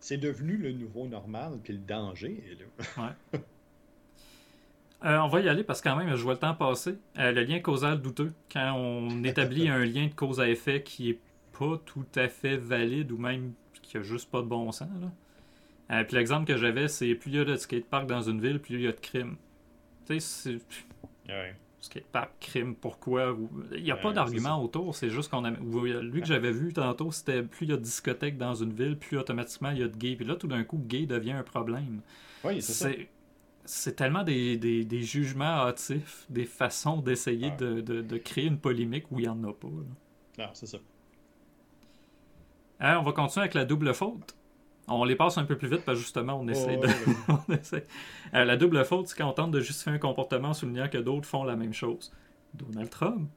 [0.00, 2.42] C'est devenu le nouveau normal, puis le danger
[2.98, 3.40] ouais.
[5.02, 6.98] Euh, on va y aller parce que quand même, je vois le temps passer.
[7.18, 11.08] Euh, le lien causal douteux, quand on établit un lien de cause à effet qui
[11.08, 11.18] est
[11.58, 14.88] pas tout à fait valide ou même qui a juste pas de bon sens.
[15.90, 18.60] Euh, puis l'exemple que j'avais, c'est plus il y a de skatepark dans une ville,
[18.60, 19.36] plus il y a de crimes.
[20.06, 21.32] Tu sais, c'est.
[21.80, 23.34] Skatepark, crime, pourquoi
[23.72, 25.50] Il n'y a pas d'argument autour, c'est juste qu'on a.
[25.50, 28.98] Lui que j'avais vu tantôt, c'était plus il y a de discothèques dans une ville,
[28.98, 30.16] plus automatiquement il y a de gays.
[30.16, 32.02] Puis là, tout d'un coup, gay devient un problème.
[32.44, 32.90] Oui, c'est ça.
[33.64, 38.58] C'est tellement des, des, des, jugements hâtifs, des façons d'essayer de, de, de, créer une
[38.58, 39.68] polémique où il n'y en a pas.
[40.38, 40.78] Non, c'est ça.
[42.80, 44.34] Hein, on va continuer avec la double faute.
[44.90, 46.88] On les passe un peu plus vite parce que justement, on essaie de.
[48.34, 50.98] Euh, la double faute, c'est quand on tente de justifier un comportement en soulignant que
[50.98, 52.12] d'autres font la même chose.
[52.54, 53.28] Donald Trump,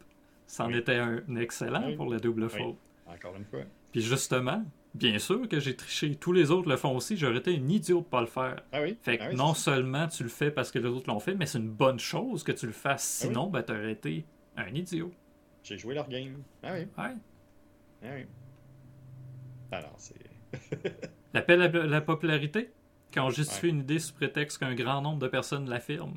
[0.45, 2.77] c'en était un excellent pour la double faute.
[3.07, 3.61] Encore une fois.
[3.91, 4.63] Puis justement,
[4.93, 6.15] bien sûr que j'ai triché.
[6.15, 7.17] Tous les autres le font aussi.
[7.17, 8.61] J'aurais été un idiot de pas le faire.
[8.71, 8.97] Ah oui?
[9.01, 11.45] Fait que ah non seulement tu le fais parce que les autres l'ont fait, mais
[11.45, 13.21] c'est une bonne chose que tu le fasses.
[13.23, 14.25] Ah Sinon, ben, tu aurais été
[14.57, 15.11] un idiot.
[15.63, 16.43] J'ai joué leur game.
[16.61, 16.81] Ah oui.
[16.97, 17.15] Ouais.
[18.03, 18.25] Ah oui.
[19.71, 20.15] Alors, c'est.
[21.33, 22.71] L'appel à la popularité,
[23.13, 26.15] quand on justifie une idée sous prétexte qu'un grand nombre de personnes l'affirment.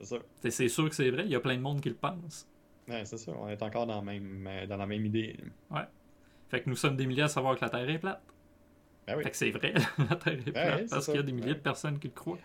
[0.00, 0.16] C'est ça.
[0.48, 2.48] C'est sûr que c'est vrai, il y a plein de monde qui le pense.
[2.88, 5.36] Ouais, c'est ça, on est encore dans, même, euh, dans la même idée.
[5.70, 5.82] Ouais.
[6.48, 8.22] Fait que nous sommes des milliers à savoir que la Terre est plate.
[9.06, 9.24] Ben oui.
[9.24, 9.74] Fait que c'est vrai,
[10.10, 12.08] la Terre est ben plate, parce qu'il y a des milliers ben de personnes qui
[12.08, 12.38] le croient.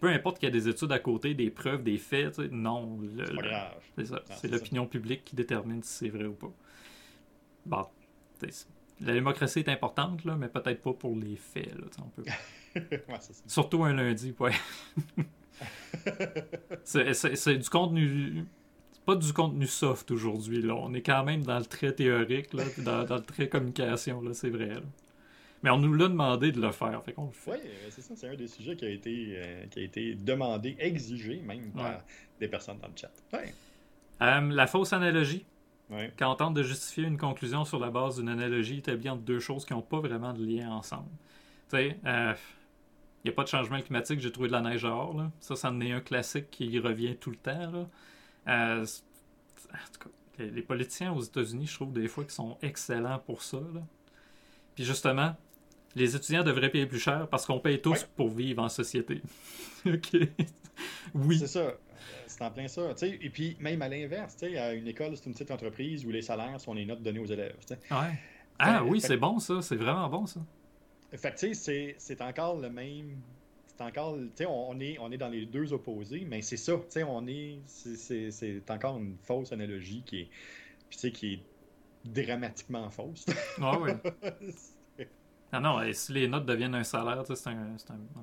[0.00, 2.98] peu importe qu'il y ait des études à côté, des preuves, des faits, non.
[3.16, 3.74] C'est pas grave.
[3.96, 4.22] C'est ça.
[4.30, 6.52] c'est l'opinion publique qui détermine si c'est vrai ou pas.
[7.66, 7.86] Bon.
[9.00, 11.74] La démocratie est importante, là, mais peut-être pas pour les faits.
[11.74, 12.24] Là, on peut...
[13.46, 14.52] Surtout un lundi, ouais.
[16.84, 18.44] c'est du contenu.
[19.04, 20.62] pas du contenu soft aujourd'hui.
[20.62, 20.74] Là.
[20.74, 24.32] On est quand même dans le trait théorique, là, dans, dans, le trait communication, là,
[24.32, 24.70] c'est vrai.
[25.64, 27.52] Mais on nous l'a demandé de le faire, fait qu'on le fait.
[27.52, 30.14] Oui, euh, c'est ça, c'est un des sujets qui a été, euh, qui a été
[30.14, 32.04] demandé, exigé même par
[32.38, 33.10] des personnes dans le chat.
[34.22, 35.46] Euh, la fausse analogie.
[36.18, 39.38] Quand on tente de justifier une conclusion sur la base d'une analogie établie entre deux
[39.38, 41.08] choses qui n'ont pas vraiment de lien ensemble.
[41.70, 45.16] Tu sais, il n'y a pas de changement climatique, j'ai trouvé de la neige dehors.
[45.16, 45.30] Là.
[45.40, 47.70] Ça, c'en est un classique qui revient tout le temps.
[47.70, 47.86] Là.
[48.46, 53.18] en tout cas, les, les, politiciens aux États-Unis, je trouve des fois qu'ils sont excellents
[53.18, 53.58] pour ça.
[53.58, 53.82] Là.
[54.74, 55.36] Puis justement,
[55.94, 59.22] les étudiants devraient payer plus cher parce qu'on paye tous pour vivre en société.
[59.86, 60.16] OK.
[61.14, 61.38] oui.
[61.38, 61.74] C'est ça.
[62.26, 62.94] C'est en plein ça.
[63.02, 66.60] Et puis, même à l'inverse, à une école, c'est une petite entreprise où les salaires
[66.60, 67.56] sont les notes données aux élèves.
[67.90, 68.18] Ouais.
[68.58, 69.60] Ah oui, c'est bon ça.
[69.62, 70.40] C'est vraiment bon ça.
[71.16, 71.54] Fait que
[71.98, 73.16] c'est encore le même.
[73.66, 74.16] C'est encore.
[74.16, 76.74] Tu sais, on est, on est dans les deux opposés, mais c'est ça.
[76.74, 77.58] Tu sais, on est.
[77.66, 80.28] C'est encore une fausse analogie qui est.
[80.88, 81.42] Puis, tu sais, qui est
[82.04, 83.26] dramatiquement fausse.
[83.60, 83.92] Ah oui.
[85.52, 87.76] Non, non, si les notes deviennent un salaire, c'est un, un,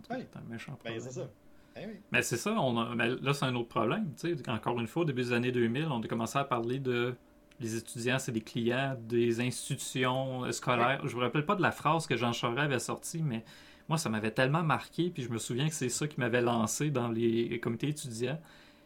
[0.10, 1.00] un, méchant ben, problème.
[1.00, 1.30] c'est ça.
[1.78, 4.14] Eh mais c'est ça, on mais là, c'est un autre problème.
[4.48, 7.16] Encore une fois, au début des années 2000, on a commencé à parler de
[7.62, 11.08] les étudiants, c'est des clients des institutions scolaires.
[11.08, 13.46] Je me rappelle pas de la phrase que Jean Charest avait sortie, mais
[13.88, 16.90] moi, ça m'avait tellement marqué, puis je me souviens que c'est ça qui m'avait lancé
[16.90, 18.40] dans les comités étudiants.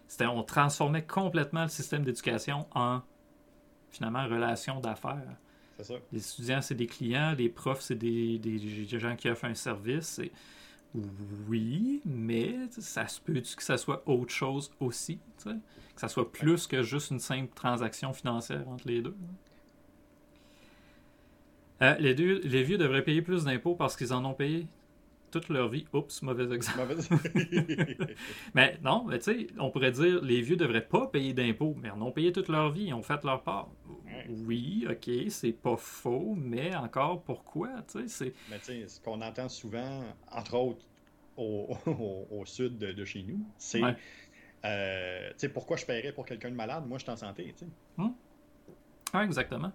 [0.07, 3.01] C'était on transformait complètement le système d'éducation en
[3.89, 5.37] finalement relation d'affaires.
[6.11, 8.39] Les étudiants, c'est des clients, les profs, c'est des,
[8.99, 10.21] gens qui offrent un service.
[11.47, 15.51] Oui, mais ça se peut que ça soit autre chose aussi, que
[15.95, 19.15] ça soit plus que juste une simple transaction financière entre les deux.
[21.81, 24.67] Euh, les, deux les vieux devraient payer plus d'impôts parce qu'ils en ont payé
[25.39, 25.85] toute leur vie.
[25.91, 26.95] Oups, mauvais exemple.
[28.53, 31.89] mais non, mais tu sais, on pourrait dire les vieux devraient pas payer d'impôts, mais
[31.89, 33.69] ils en ont payé toute leur vie, ils ont fait leur part.
[34.29, 39.21] Oui, ok, c'est pas faux, mais encore pourquoi, tu sais, Mais tu sais, ce qu'on
[39.21, 40.85] entend souvent, entre autres
[41.35, 41.75] au,
[42.31, 43.81] au, sud de, chez nous, c'est
[44.63, 47.53] euh, tu sais, pourquoi je paierais pour quelqu'un de malade, moi je suis en santé,
[47.57, 47.71] tu sais.
[47.97, 48.15] Hum?
[49.21, 49.71] exactement.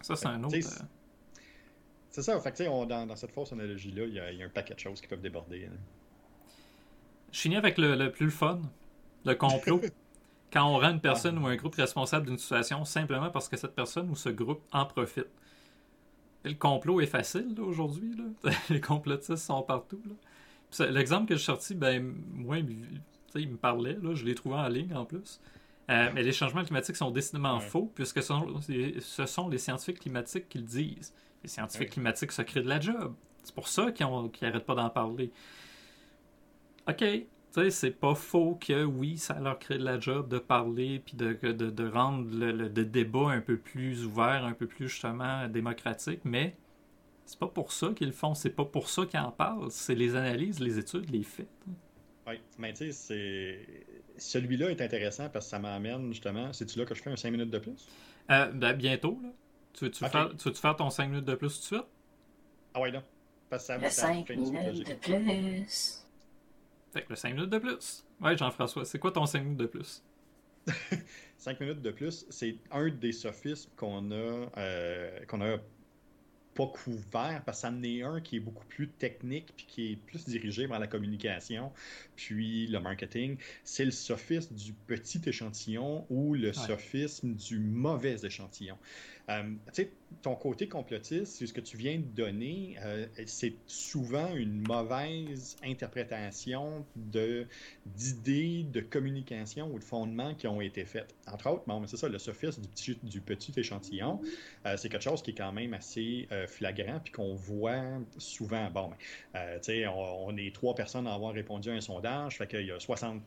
[0.00, 0.56] Ça, c'est un autre.
[2.12, 4.74] C'est ça, fait que, on, dans, dans cette fausse analogie-là, il y, a un paquet
[4.74, 5.64] de choses qui peuvent déborder.
[5.64, 5.76] Hein.
[7.32, 8.60] Je finis avec le, plus le fun,
[9.24, 9.80] le complot.
[10.52, 13.74] Quand on rend une personne ou un groupe responsable d'une situation simplement parce que cette
[13.74, 15.28] personne ou ce groupe en profite.
[16.44, 18.14] le complot est facile aujourd'hui.
[18.68, 20.02] Les complotistes sont partout.
[20.80, 24.94] L'exemple que j'ai sorti, ben, moi, il me parlait, là, je l'ai trouvé en ligne
[24.94, 25.40] en plus.
[25.90, 30.00] Euh, mais les changements climatiques sont décidément faux, puisque ce sont, ce sont les scientifiques
[30.00, 31.14] climatiques qui le disent.
[31.42, 33.14] Les scientifiques climatiques se créent de la job.
[33.42, 35.32] C'est pour ça qu'ils n'arrêtent pas d'en parler.
[36.88, 40.38] OK, tu sais, c'est pas faux que oui, ça leur crée de la job de
[40.38, 45.46] parler puis de, de, rendre le, débat un peu plus ouvert, un peu plus justement
[45.48, 46.56] démocratique, mais
[47.26, 49.94] c'est pas pour ça qu'ils le font, c'est pas pour ça qu'ils en parlent, c'est
[49.94, 51.48] les analyses, les études, les faits.
[52.26, 53.66] Oui, mais tu sais,
[54.16, 56.52] celui-là est intéressant parce que ça m'amène justement.
[56.52, 57.88] C'est-tu là que je fais un 5 minutes de plus?
[58.30, 59.28] Euh, ben, bientôt, là.
[59.72, 60.04] Tu veux-tu
[60.60, 61.90] faire, ton 5 minutes de plus tout de suite?
[62.74, 63.02] Ah ouais, là.
[63.48, 66.06] Parce que ça, le 5 minutes de plus.
[66.92, 68.04] Fait que le 5 minutes de plus.
[68.20, 70.02] Ouais, Jean-François, c'est quoi ton 5 minutes de plus?
[71.38, 75.58] 5 minutes de plus, c'est un des sophismes qu'on a, euh, qu'on a
[76.54, 79.92] pas couvert parce que ça en est un qui est beaucoup plus technique puis qui
[79.92, 81.72] est plus dirigé vers la communication
[82.14, 83.38] puis le marketing.
[83.64, 88.76] C'est le sophisme du petit échantillon ou le sophisme du mauvais échantillon.
[89.30, 93.54] Euh, tu sais, ton côté complotiste, c'est ce que tu viens de donner, euh, c'est
[93.66, 101.14] souvent une mauvaise interprétation d'idées de communication ou de fondements qui ont été faites.
[101.30, 102.62] Entre autres, bon, c'est ça, le sophisme
[103.02, 104.20] du petit, échantillon,
[104.66, 107.82] euh, c'est quelque chose qui est quand même assez flagrant puis qu'on voit
[108.18, 108.70] souvent.
[108.70, 108.90] Bon,
[109.32, 112.66] ben, tu sais, on, est trois personnes à avoir répondu à un sondage, fait qu'il
[112.66, 113.22] y a 60,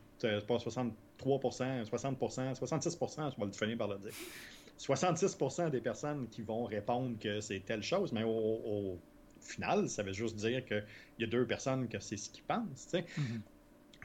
[0.46, 2.16] pas 63 60
[2.56, 4.12] 66 je vais le finir par le dire.
[4.78, 8.98] 66% des personnes qui vont répondre que c'est telle chose, mais au,
[9.40, 10.84] final, ça veut juste dire qu'il
[11.20, 12.92] y a deux personnes que c'est ce qu'ils pensent.
[12.92, 13.40] Mm-hmm.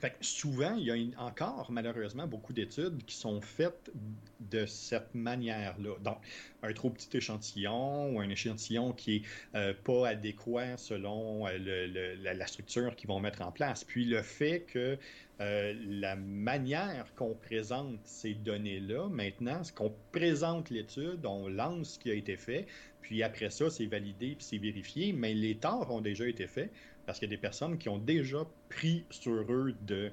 [0.02, 3.92] Fait souvent, il y a encore malheureusement beaucoup d'études qui sont faites
[4.40, 5.96] de cette manière-là.
[6.04, 6.18] Donc,
[6.64, 9.22] un trop petit échantillon ou un échantillon qui
[9.54, 13.84] n'est euh, pas adéquat selon euh, la, structure qu'ils vont mettre en place.
[13.84, 14.98] Puis le fait que
[15.40, 22.00] euh, la manière qu'on présente ces données-là, maintenant, ce qu'on présente l'étude, on lance ce
[22.00, 22.66] qui a été fait,
[23.04, 26.72] puis après ça, c'est validé puis c'est vérifié, mais les torts ont déjà été faits
[27.06, 30.12] parce qu'il y a des personnes qui ont déjà pris sur eux de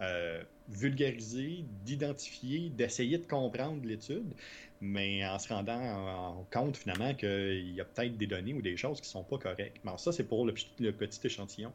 [0.00, 4.32] euh, vulgariser, d'identifier, d'essayer de comprendre l'étude,
[4.80, 8.76] mais en se rendant en, compte finalement qu'il y a peut-être des données ou des
[8.76, 9.78] choses qui ne sont pas correctes.
[9.84, 11.72] Bon, ça, c'est pour le, petit échantillon.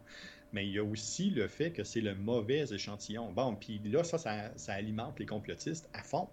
[0.53, 3.31] Mais il y a aussi le fait que c'est le mauvais échantillon.
[3.31, 6.29] Bon, puis là, ça, ça, alimente les complotistes à fond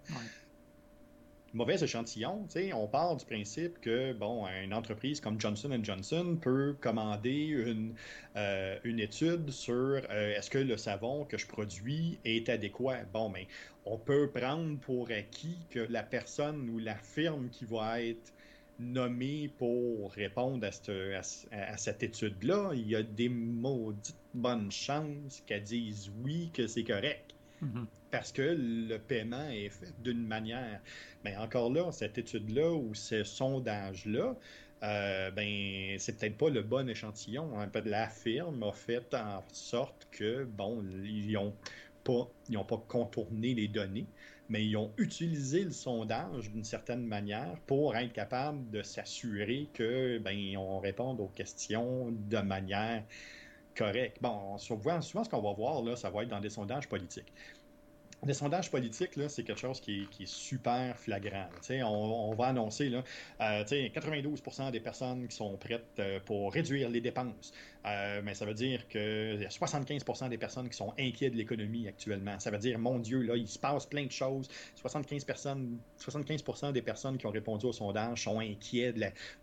[1.55, 7.45] mauvais échantillon, on part du principe que bon, une entreprise comme Johnson Johnson peut commander
[7.45, 7.95] une,
[8.35, 13.05] euh, étude sur euh, est-ce que le savon que je produis est adéquat?
[13.13, 13.47] Bon, mais
[13.85, 18.33] on peut prendre pour acquis que la personne ou la firme qui va être
[18.77, 20.91] nommée pour répondre à cette,
[21.51, 26.83] à cette étude-là, il y a des maudites bonnes chances qu'elle dise oui, que c'est
[26.83, 27.34] correct.
[27.63, 27.85] Mm-hmm.
[28.11, 30.79] Parce que le paiement est fait d'une manière.
[31.23, 34.35] Mais encore là, cette étude-là ou ce sondage-là,
[34.83, 37.59] euh, ben, c'est peut-être pas le bon échantillon.
[37.59, 37.69] Hein.
[37.85, 41.53] La firme a fait en sorte que, bon, ils n'ont
[42.03, 42.29] pas,
[42.63, 44.05] pas contourné les données,
[44.49, 50.19] mais ils ont utilisé le sondage d'une certaine manière pour être capable de s'assurer que,
[50.19, 53.03] ben, on réponde aux questions de manière
[53.75, 54.17] correcte.
[54.21, 57.33] Bon, souvent, souvent ce qu'on va voir, là, ça va être dans des sondages politiques.
[58.25, 61.47] Les sondages politiques, c'est quelque chose qui est, super flagrant.
[61.83, 63.03] On, va annoncer là,
[63.39, 67.53] 92% euh, des personnes qui sont prêtes euh, pour réduire les dépenses.
[67.85, 71.37] Euh, mais ça veut dire qu'il y a 75 des personnes qui sont inquiètes de
[71.37, 72.39] l'économie actuellement.
[72.39, 74.49] Ça veut dire, mon Dieu, là, il se passe plein de choses.
[74.75, 78.93] 75, personnes, 75 des personnes qui ont répondu au sondage sont inquiets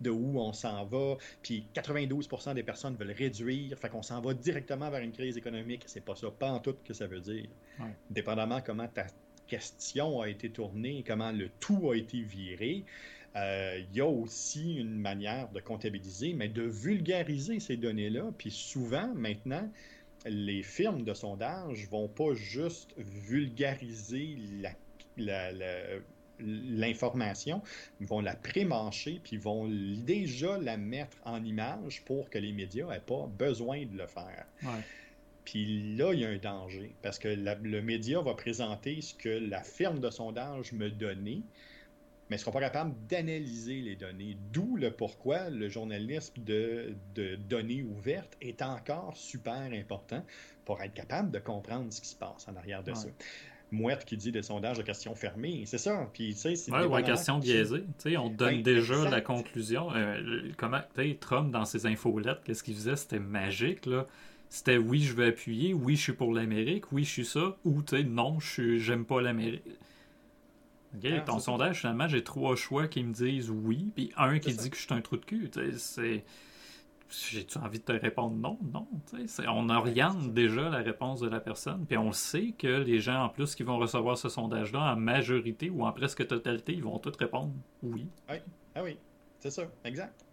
[0.00, 1.16] de, où on s'en va.
[1.42, 3.78] Puis 92% des personnes veulent réduire.
[3.78, 5.84] Fait qu'on s'en va directement vers une crise économique.
[5.86, 7.46] C'est pas ça, pas en tout que ça veut dire.
[8.10, 9.04] Dépendamment comment ta
[9.48, 12.84] question a été tournée, comment le tout a été viré.
[13.36, 18.32] Euh, il y a aussi une manière de comptabiliser, mais de vulgariser ces données-là.
[18.38, 19.70] Puis souvent, maintenant,
[20.24, 24.38] les firmes de sondage vont pas juste vulgariser
[26.38, 27.60] l'information,
[28.00, 32.88] ils vont la prémancher, puis vont déjà la mettre en image pour que les médias
[32.88, 34.46] n'aient pas besoin de le faire.
[35.44, 39.28] Puis là, il y a un danger, parce que le média va présenter ce que
[39.28, 41.42] la firme de sondage me donnait,
[42.32, 44.38] mais ne seront pas capables d'analyser les données.
[44.52, 46.94] D'où le pourquoi le journalisme de,
[47.48, 50.24] données ouvertes est encore super important
[50.64, 53.08] pour être capable de comprendre ce qui se passe en arrière de ça.
[53.70, 56.08] Mouette qui dit des sondages de questions fermées, c'est ça.
[56.12, 57.84] Puis, tu sais, ouais, ou à question biaisée.
[57.98, 59.94] sais, on donne ben, déjà la conclusion.
[59.94, 60.80] Euh, comment,
[61.20, 62.96] Trump, dans ses infolettes, qu'est-ce qu'il faisait?
[62.96, 64.06] C'était magique, là.
[64.52, 67.80] C'était oui, je veux appuyer, oui, je suis pour l'Amérique, oui, je suis ça, ou
[67.80, 69.62] tu sais, non, je j'aime pas l'Amérique.
[70.94, 74.68] OK, ton sondage, finalement, j'ai trois choix qui me disent oui, puis un qui dit
[74.68, 75.50] que je suis un trou de cul.
[75.78, 76.22] C'est.
[77.08, 78.58] J'ai-tu envie de te répondre non?
[78.74, 78.86] Non.
[79.48, 83.28] On oriente déjà la réponse de la personne, puis on sait que les gens, en
[83.30, 87.16] plus, qui vont recevoir ce sondage-là, en majorité ou en presque totalité, ils vont tous
[87.18, 88.06] répondre oui.
[88.28, 88.36] Oui,
[88.74, 88.98] ah oui,
[89.38, 90.26] c'est ça, exact.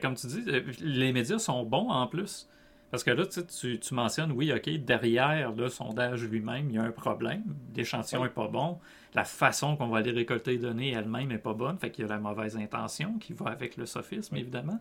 [0.00, 0.42] comme tu dis,
[0.80, 2.48] les médias sont bons en plus.
[2.90, 6.82] Parce que là, tu, tu mentionnes, oui, OK, derrière le sondage lui-même, il y a
[6.82, 7.42] un problème.
[7.74, 8.78] L'échantillon n'est pas bon.
[9.14, 11.78] La façon qu'on va aller récolter les données elle-même n'est pas bonne.
[11.78, 14.80] Fait qu'il y a la mauvaise intention qui va avec le sophisme, évidemment.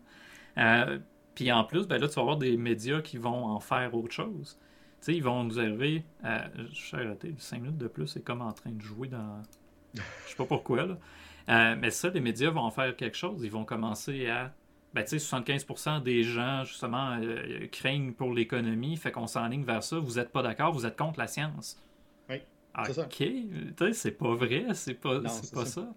[0.57, 0.99] Euh,
[1.35, 4.13] puis en plus, ben là, tu vas avoir des médias qui vont en faire autre
[4.13, 4.59] chose.
[4.99, 6.45] Tu sais, ils vont nous arriver à.
[6.71, 9.41] Je arrêter, 5 minutes de plus, c'est comme en train de jouer dans.
[9.95, 10.97] Je sais pas pourquoi, là.
[11.49, 13.43] Euh, mais ça, les médias vont en faire quelque chose.
[13.43, 14.53] Ils vont commencer à
[14.93, 19.97] ben, 75% des gens, justement, euh, craignent pour l'économie, fait qu'on s'enligne vers ça.
[19.97, 21.81] Vous n'êtes pas d'accord, vous êtes contre la science.
[22.29, 22.37] Oui.
[22.85, 23.05] c'est ça.
[23.05, 23.93] OK.
[23.93, 25.93] C'est pas vrai, c'est pas, pas ça.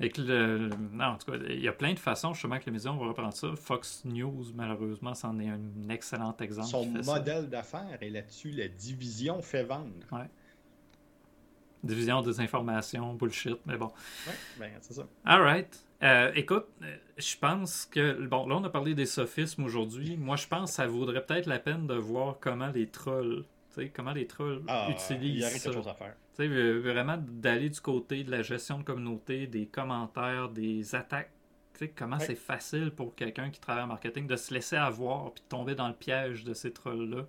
[0.00, 2.90] le, non, en tout cas, il y a plein de façons justement que les médias
[2.90, 3.48] vont reprendre ça.
[3.54, 6.68] Fox News, malheureusement, c'en est un excellent exemple.
[6.68, 8.50] Son modèle d'affaires est là-dessus.
[8.50, 9.92] La division fait vendre.
[10.10, 10.28] Ouais.
[11.84, 13.90] Division des informations, bullshit, mais bon.
[14.26, 15.06] Oui, ben, c'est ça.
[15.24, 15.84] All right.
[16.02, 18.26] Euh, écoute, euh, je pense que.
[18.26, 20.16] Bon, là, on a parlé des sophismes aujourd'hui.
[20.16, 23.44] Moi, je pense que ça vaudrait peut-être la peine de voir comment les trolls.
[23.94, 25.34] Comment les trolls ah, utilisent.
[25.34, 26.14] Il y a quelque chose à faire.
[26.38, 31.30] vraiment d'aller du côté de la gestion de communauté, des commentaires, des attaques.
[31.96, 35.48] comment c'est facile pour quelqu'un qui travaille en marketing de se laisser avoir puis de
[35.48, 37.24] tomber dans le piège de ces trolls-là.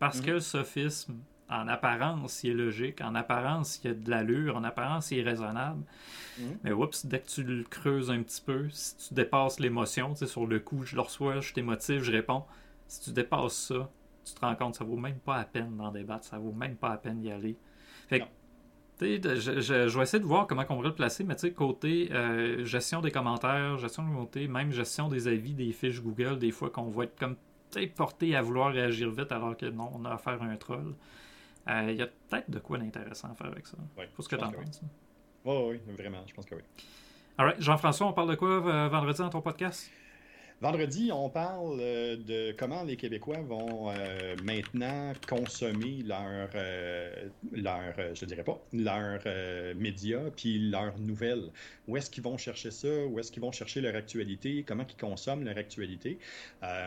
[0.00, 1.14] Parce que le sophisme,
[1.50, 5.18] en apparence, il est logique, en apparence, il y a de l'allure, en apparence, il
[5.18, 5.82] est raisonnable.
[6.38, 6.58] Mhm.
[6.64, 10.20] Mais oups, dès que tu le creuses un petit peu, si tu dépasses l'émotion, tu
[10.20, 12.44] sais, sur le coup, je le reçois, je t'émotive, je réponds.
[12.88, 13.90] Si tu dépasses ça,
[14.24, 16.76] tu te rends compte, ça vaut même pas la peine d'en débattre, ça vaut même
[16.76, 17.56] pas la peine d'y aller.
[18.08, 18.30] Fait que, Non.
[18.98, 21.34] tu sais, je, je- je vais essayer de voir comment on pourrait le placer, mais
[21.34, 25.72] tu sais, côté euh, gestion des commentaires, gestion de communauté, même gestion des avis, des
[25.72, 27.36] fiches Google, des fois qu'on va être comme
[27.96, 30.94] porté à vouloir réagir vite alors que non, on a affaire à un troll.
[31.68, 33.76] Euh, Il y a peut-être de quoi d'intéressant à faire avec ça.
[33.96, 34.80] Ouais, Pour ce que pense que penses.
[35.44, 36.62] Oui, oui, vraiment, je pense que oui.
[37.36, 39.90] Alright, Jean-François, on parle de quoi euh, vendredi dans ton podcast?
[40.60, 47.92] Vendredi, on parle euh, de comment les Québécois vont euh, maintenant consommer leur, euh, leur
[47.98, 49.24] euh, je dirais pas, leurs
[49.76, 51.50] médias puis leurs nouvelles.
[51.86, 52.88] Où est-ce qu'ils vont chercher ça?
[53.06, 54.64] Où est-ce qu'ils vont chercher leur actualité?
[54.64, 56.18] Comment ils consomment leur actualité?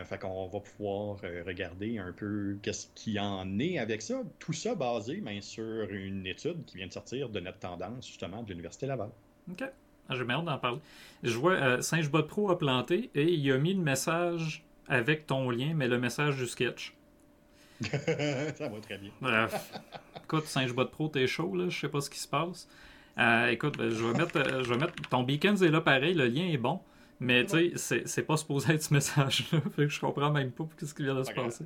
[0.05, 4.23] Fait qu'on va pouvoir regarder un peu qu'est-ce qu'il en est avec ça.
[4.39, 8.43] Tout ça basé ben, sur une étude qui vient de sortir de notre tendance, justement,
[8.43, 9.11] de l'Université Laval.
[9.51, 9.63] Ok.
[10.09, 10.79] Ah, J'ai hâte d'en parler.
[11.23, 15.49] Je vois euh, Singebot Pro a planté et il a mis le message avec ton
[15.49, 16.93] lien, mais le message du sketch.
[17.81, 19.11] ça va très bien.
[19.21, 19.73] Bref.
[20.23, 21.69] écoute, Singebot Pro, t'es chaud, là?
[21.69, 22.67] Je sais pas ce qui se passe.
[23.17, 24.93] Euh, écoute, ben, je, vais mettre, euh, je vais mettre.
[25.09, 26.79] Ton beacon est là pareil, le lien est bon.
[27.19, 29.59] Mais tu sais, c'est- pas supposé être ce message-là.
[29.75, 31.65] fait que je comprends même pas ce qui vient de se passer.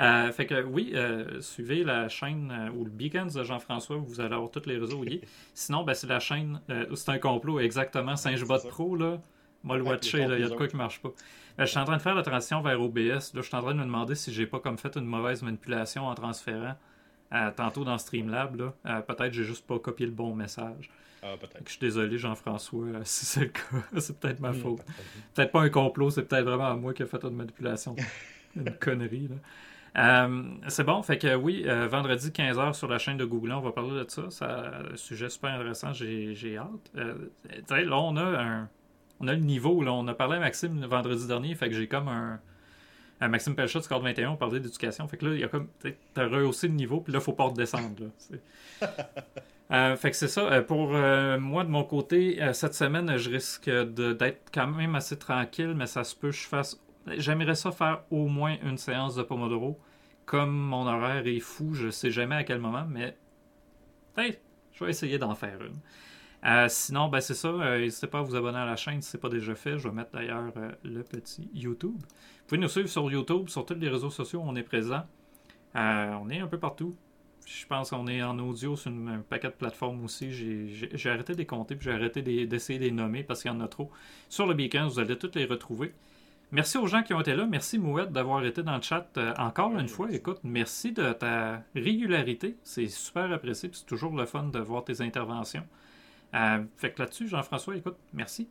[0.00, 4.20] Euh, fait que oui, euh, suivez la chaîne euh, ou le Beacons de Jean-François, vous
[4.20, 5.20] allez avoir tous les réseaux liés.
[5.54, 6.60] Sinon, ben, c'est la chaîne,
[6.94, 8.58] c'est un complot exactement, Singebot.
[8.68, 9.20] Pro, là.
[9.62, 11.10] Moi, le watcher, il y a de quoi qui marche pas.
[11.56, 12.98] Ben, je suis en train de faire la transition vers OBS.
[12.98, 15.42] Là, je suis en train de me demander si j'ai pas comme fait une mauvaise
[15.42, 16.74] manipulation en transférant
[17.56, 18.56] tantôt dans Streamlab.
[18.84, 19.02] Là.
[19.02, 20.90] Peut-être que j'ai juste pas copié le bon message.
[21.22, 24.00] Ah, je suis désolé, Jean-François, si c'est le cas.
[24.00, 24.84] c'est peut-être ma Hmm, faute.
[25.34, 27.96] Peut-être pas un complot, c'est peut-être vraiment moi qui ai fait une manipulation.
[28.56, 29.36] une connerie, là.
[29.96, 33.60] Euh, c'est bon, fait que oui, euh, vendredi 15h sur la chaîne de Google, on
[33.60, 34.24] va parler de ça.
[34.30, 36.90] C'est un sujet super intéressant, j'ai hâte.
[36.96, 37.14] Euh,
[37.70, 38.68] là, on a un.
[39.20, 39.92] On a le niveau, là.
[39.92, 42.40] On a parlé à Maxime le vendredi dernier, fait que j'ai comme un.
[43.20, 45.06] à Maxime Pelchat de Score 21, on parlait d'éducation.
[45.06, 45.68] Fait que là, il y a comme.
[46.12, 48.10] T'as rehaussé le niveau, puis là, faut pas redescendre.
[48.80, 48.88] Là.
[49.96, 50.60] Fait que c'est ça.
[50.62, 55.86] Pour moi, de mon côté, cette semaine, je risque d'être quand même assez tranquille, mais
[55.86, 56.83] ça se peut que je fasse.
[57.06, 59.78] J'aimerais ça faire au moins une séance de Pomodoro.
[60.26, 63.16] Comme mon horaire est fou, je sais jamais à quel moment, mais
[64.14, 64.40] peut-être
[64.72, 65.76] je vais essayer d'en faire une.
[66.46, 67.48] Euh, sinon, ben c'est ça.
[67.48, 69.78] euh, N'hésitez pas à vous abonner à la chaîne si ce n'est pas déjà fait.
[69.78, 71.94] Je vais mettre d'ailleurs euh, le petit YouTube.
[71.96, 75.04] Vous pouvez nous suivre sur YouTube, sur tous les réseaux sociaux, on est présent.
[75.74, 76.94] On est un peu partout.
[77.46, 80.32] Je pense qu'on est en audio sur une- un paquet de plateformes aussi.
[80.32, 83.54] J'ai- arrêté de compter, puis j'ai arrêté de- d'essayer de les nommer parce qu'il y
[83.54, 83.90] en a trop.
[84.28, 85.92] Sur le Beacon, vous allez toutes les retrouver.
[86.54, 87.46] Merci aux gens qui ont été là.
[87.46, 90.06] Merci Mouette d'avoir été dans le chat euh, encore une fois.
[90.12, 92.56] Écoute, merci de ta régularité.
[92.62, 93.70] C'est super apprécié.
[93.72, 95.66] C'est toujours le fun de voir tes interventions.
[96.32, 98.48] Euh, fait que là-dessus, Jean-François, écoute, merci.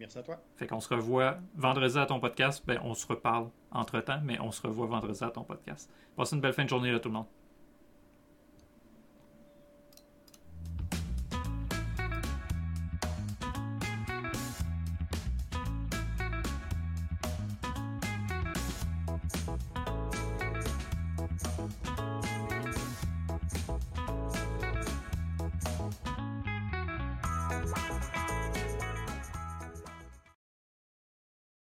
[0.00, 0.42] Merci à toi.
[0.56, 2.64] Fait qu'on se revoit vendredi à ton podcast.
[2.66, 5.88] Ben, on se reparle entre-temps, mais on se revoit vendredi à ton podcast.
[6.16, 7.26] Passez une belle fin de journée là, tout le monde.